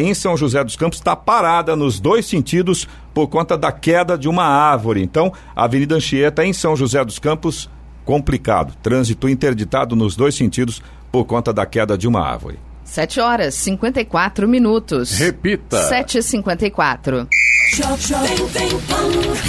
[0.00, 4.28] em São José dos Campos está parada nos dois sentidos por conta da queda de
[4.28, 5.02] uma árvore.
[5.02, 7.70] Então, a Avenida Anchieta em São José dos Campos,
[8.04, 8.74] complicado.
[8.82, 12.58] Trânsito interditado nos dois sentidos por conta da queda de uma árvore.
[12.84, 15.18] 7 horas 54 minutos.
[15.18, 15.90] Repita.
[15.90, 17.28] 7h54.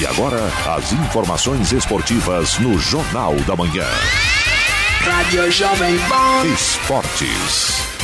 [0.01, 0.39] E agora,
[0.75, 3.85] as informações esportivas no Jornal da Manhã.
[5.01, 6.45] Rádio Jovem Pan.
[6.53, 7.96] Esportes.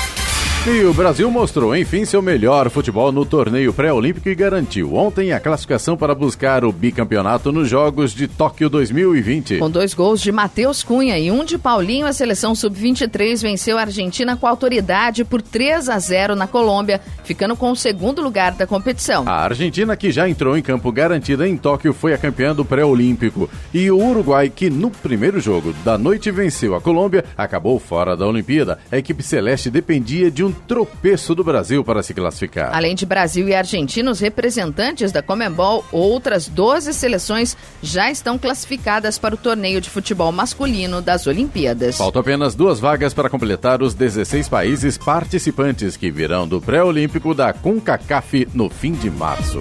[0.65, 5.39] E o Brasil mostrou, enfim, seu melhor futebol no torneio pré-olímpico e garantiu ontem a
[5.39, 9.57] classificação para buscar o bicampeonato nos Jogos de Tóquio 2020.
[9.57, 13.81] Com dois gols de Matheus Cunha e um de Paulinho, a seleção sub-23 venceu a
[13.81, 18.65] Argentina com autoridade por 3 a 0 na Colômbia, ficando com o segundo lugar da
[18.65, 19.27] competição.
[19.27, 23.49] A Argentina, que já entrou em campo garantida em Tóquio, foi a campeã do pré-olímpico.
[23.73, 28.25] E o Uruguai, que no primeiro jogo da noite venceu a Colômbia, acabou fora da
[28.25, 28.79] Olimpíada.
[28.89, 32.75] A equipe celeste dependia de um tropeço do Brasil para se classificar.
[32.75, 39.17] Além de Brasil e Argentina, os representantes da Comembol, outras 12 seleções já estão classificadas
[39.17, 41.97] para o torneio de futebol masculino das Olimpíadas.
[41.97, 47.51] Faltam apenas duas vagas para completar os 16 países participantes que virão do pré-olímpico da
[47.53, 49.59] CONCACAF no fim de março.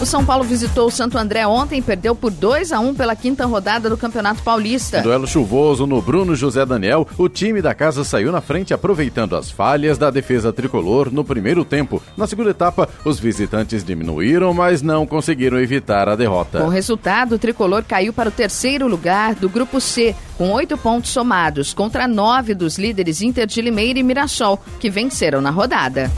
[0.00, 3.14] O São Paulo visitou o Santo André ontem e perdeu por 2 a 1 pela
[3.14, 4.98] quinta rodada do Campeonato Paulista.
[4.98, 9.36] Em duelo chuvoso no Bruno José Daniel, o time da casa saiu na frente aproveitando
[9.36, 12.02] as falhas da defesa tricolor no primeiro tempo.
[12.16, 16.60] Na segunda etapa, os visitantes diminuíram, mas não conseguiram evitar a derrota.
[16.60, 20.76] Com o resultado, o tricolor caiu para o terceiro lugar do Grupo C, com oito
[20.78, 26.10] pontos somados, contra nove dos líderes Inter de Limeira e Mirassol, que venceram na rodada.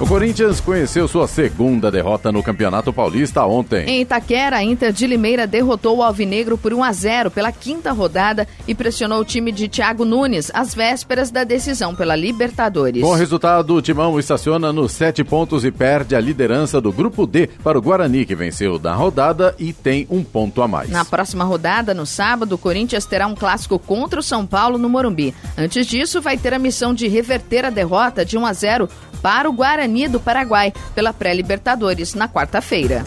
[0.00, 3.84] O Corinthians conheceu sua segunda derrota no Campeonato Paulista ontem.
[3.84, 7.90] Em Itaquera, a Inter de Limeira derrotou o Alvinegro por 1 a 0 pela quinta
[7.90, 13.02] rodada e pressionou o time de Thiago Nunes às vésperas da decisão pela Libertadores.
[13.02, 17.26] Com o resultado, o Timão estaciona nos sete pontos e perde a liderança do Grupo
[17.26, 20.90] D para o Guarani, que venceu na rodada e tem um ponto a mais.
[20.90, 24.88] Na próxima rodada, no sábado, o Corinthians terá um clássico contra o São Paulo no
[24.88, 25.34] Morumbi.
[25.56, 28.88] Antes disso, vai ter a missão de reverter a derrota de 1 a 0
[29.20, 29.52] para o
[29.88, 33.02] Guarani do Paraguai pela pré-Libertadores na quarta-feira.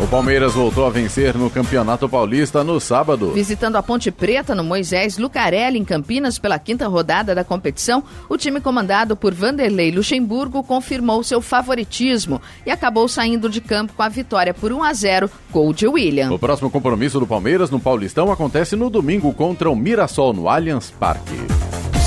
[0.00, 3.30] O Palmeiras voltou a vencer no Campeonato Paulista no sábado.
[3.32, 8.36] Visitando a Ponte Preta no Moisés Lucarelli, em Campinas, pela quinta rodada da competição, o
[8.36, 14.08] time comandado por Vanderlei Luxemburgo confirmou seu favoritismo e acabou saindo de campo com a
[14.08, 16.32] vitória por 1 a 0, gol de William.
[16.32, 20.90] O próximo compromisso do Palmeiras no Paulistão acontece no domingo contra o Mirassol no Allianz
[20.90, 21.36] Parque.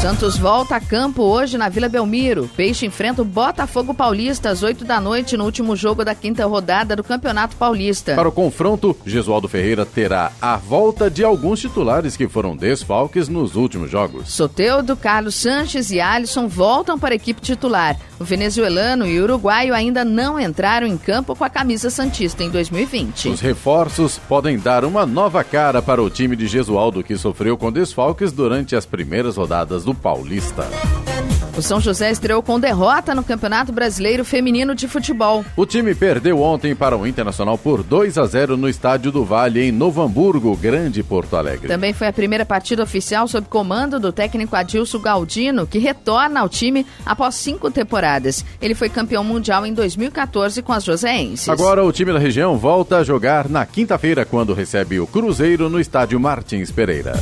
[0.06, 2.47] Santos volta a campo hoje na Vila Belmiro.
[2.56, 6.95] Peixe enfrenta o Botafogo Paulista às 8 da noite no último jogo da quinta rodada
[6.95, 8.14] do Campeonato Paulista.
[8.14, 13.56] Para o confronto, Gesualdo Ferreira terá a volta de alguns titulares que foram desfalques nos
[13.56, 14.32] últimos jogos.
[14.32, 17.97] Soteudo, Carlos Sanches e Alisson voltam para a equipe titular.
[18.20, 22.51] O venezuelano e o uruguaio ainda não entraram em campo com a camisa santista em
[22.51, 23.30] 2020.
[23.30, 27.72] Os reforços podem dar uma nova cara para o time de Gesualdo, que sofreu com
[27.72, 30.67] desfalques durante as primeiras rodadas do Paulista.
[31.57, 35.45] O São José estreou com derrota no Campeonato Brasileiro Feminino de Futebol.
[35.55, 39.61] O time perdeu ontem para o Internacional por 2 a 0 no Estádio do Vale,
[39.61, 41.69] em Novo Hamburgo, Grande Porto Alegre.
[41.69, 46.49] Também foi a primeira partida oficial sob comando do técnico Adilson Galdino, que retorna ao
[46.49, 48.43] time após cinco temporadas.
[48.61, 51.47] Ele foi campeão mundial em 2014 com as Joseenses.
[51.47, 55.79] Agora o time da região volta a jogar na quinta-feira, quando recebe o Cruzeiro no
[55.79, 57.13] Estádio Martins Pereira.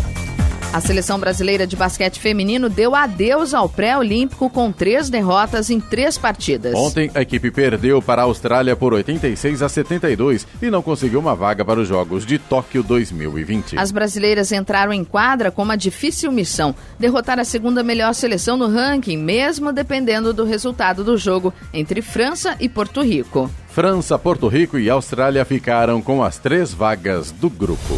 [0.74, 6.18] A seleção brasileira de basquete feminino deu adeus ao pré-olímpico com três derrotas em três
[6.18, 6.74] partidas.
[6.74, 11.36] Ontem, a equipe perdeu para a Austrália por 86 a 72 e não conseguiu uma
[11.36, 13.78] vaga para os Jogos de Tóquio 2020.
[13.78, 18.68] As brasileiras entraram em quadra com uma difícil missão: derrotar a segunda melhor seleção no
[18.68, 23.48] ranking, mesmo dependendo do resultado do jogo entre França e Porto Rico.
[23.68, 27.96] França, Porto Rico e Austrália ficaram com as três vagas do grupo.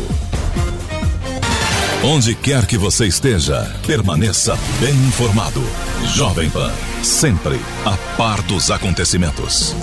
[2.08, 5.60] Onde quer que você esteja, permaneça bem informado.
[6.14, 9.76] Jovem Pan, sempre a par dos acontecimentos.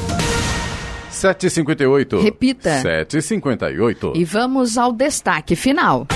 [1.10, 2.22] 7h58.
[2.22, 2.80] Repita.
[2.80, 4.12] 7h58.
[4.14, 6.06] E vamos ao destaque final.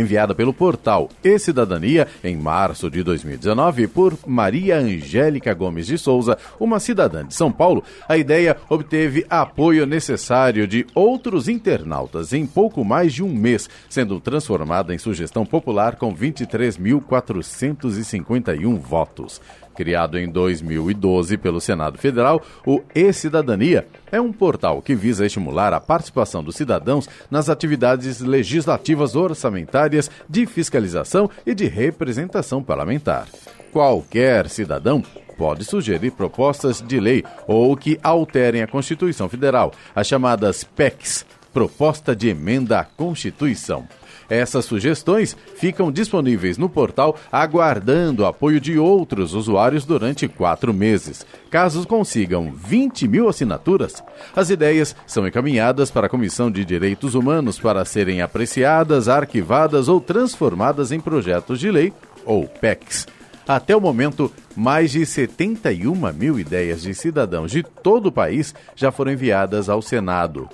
[0.00, 6.80] enviada pelo portal E-Cidadania em março de 2019 por Maria Angélica Gomes de Souza, uma
[6.80, 13.12] cidadã de São Paulo, a ideia obteve apoio necessário de outros internautas em pouco mais
[13.12, 19.40] de um mês, sendo transformada em sugestão popular com 23.451 votos.
[19.78, 25.78] Criado em 2012 pelo Senado Federal, o E-Cidadania é um portal que visa estimular a
[25.78, 33.28] participação dos cidadãos nas atividades legislativas orçamentárias, de fiscalização e de representação parlamentar.
[33.70, 35.00] Qualquer cidadão
[35.36, 42.16] pode sugerir propostas de lei ou que alterem a Constituição Federal, as chamadas PECs Proposta
[42.16, 43.86] de Emenda à Constituição.
[44.28, 51.24] Essas sugestões ficam disponíveis no portal aguardando o apoio de outros usuários durante quatro meses.
[51.50, 54.02] Caso consigam 20 mil assinaturas,
[54.36, 60.00] as ideias são encaminhadas para a Comissão de Direitos Humanos para serem apreciadas, arquivadas ou
[60.00, 61.92] transformadas em projetos de lei
[62.24, 63.06] ou PECs.
[63.48, 68.92] Até o momento, mais de 71 mil ideias de cidadãos de todo o país já
[68.92, 70.46] foram enviadas ao Senado.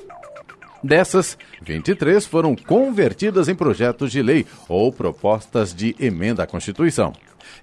[0.84, 7.14] Dessas, 23 foram convertidas em projetos de lei ou propostas de emenda à Constituição.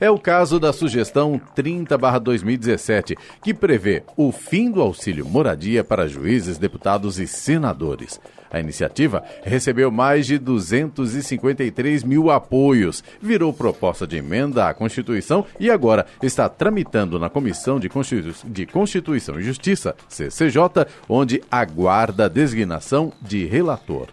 [0.01, 6.57] É o caso da sugestão 30-2017, que prevê o fim do auxílio moradia para juízes,
[6.57, 8.19] deputados e senadores.
[8.49, 15.69] A iniciativa recebeu mais de 253 mil apoios, virou proposta de emenda à Constituição e
[15.69, 22.27] agora está tramitando na Comissão de, Constitu de Constituição e Justiça, CCJ, onde aguarda a
[22.27, 24.07] designação de relator.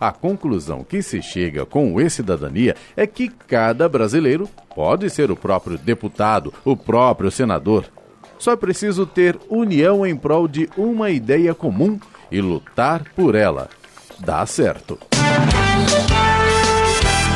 [0.00, 5.36] A conclusão que se chega com o E-Cidadania é que cada brasileiro pode ser o
[5.36, 7.84] próprio deputado, o próprio senador.
[8.38, 11.98] Só é preciso ter união em prol de uma ideia comum
[12.30, 13.68] e lutar por ela.
[14.18, 14.98] Dá certo.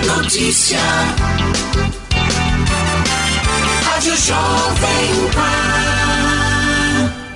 [0.07, 0.79] Notícia.
[3.85, 5.98] Rádio Jovem Pan.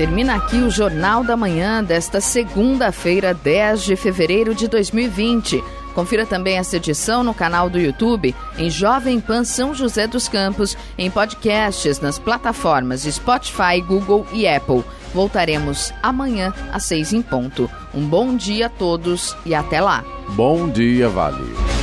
[0.00, 5.62] Termina aqui o Jornal da Manhã desta segunda-feira, 10 de fevereiro de 2020.
[5.94, 10.74] Confira também essa edição no canal do YouTube, em Jovem Pan São José dos Campos,
[10.96, 14.82] em podcasts nas plataformas Spotify, Google e Apple.
[15.12, 17.70] Voltaremos amanhã às seis em ponto.
[17.92, 20.02] Um bom dia a todos e até lá.
[20.30, 21.79] Bom dia, Vale.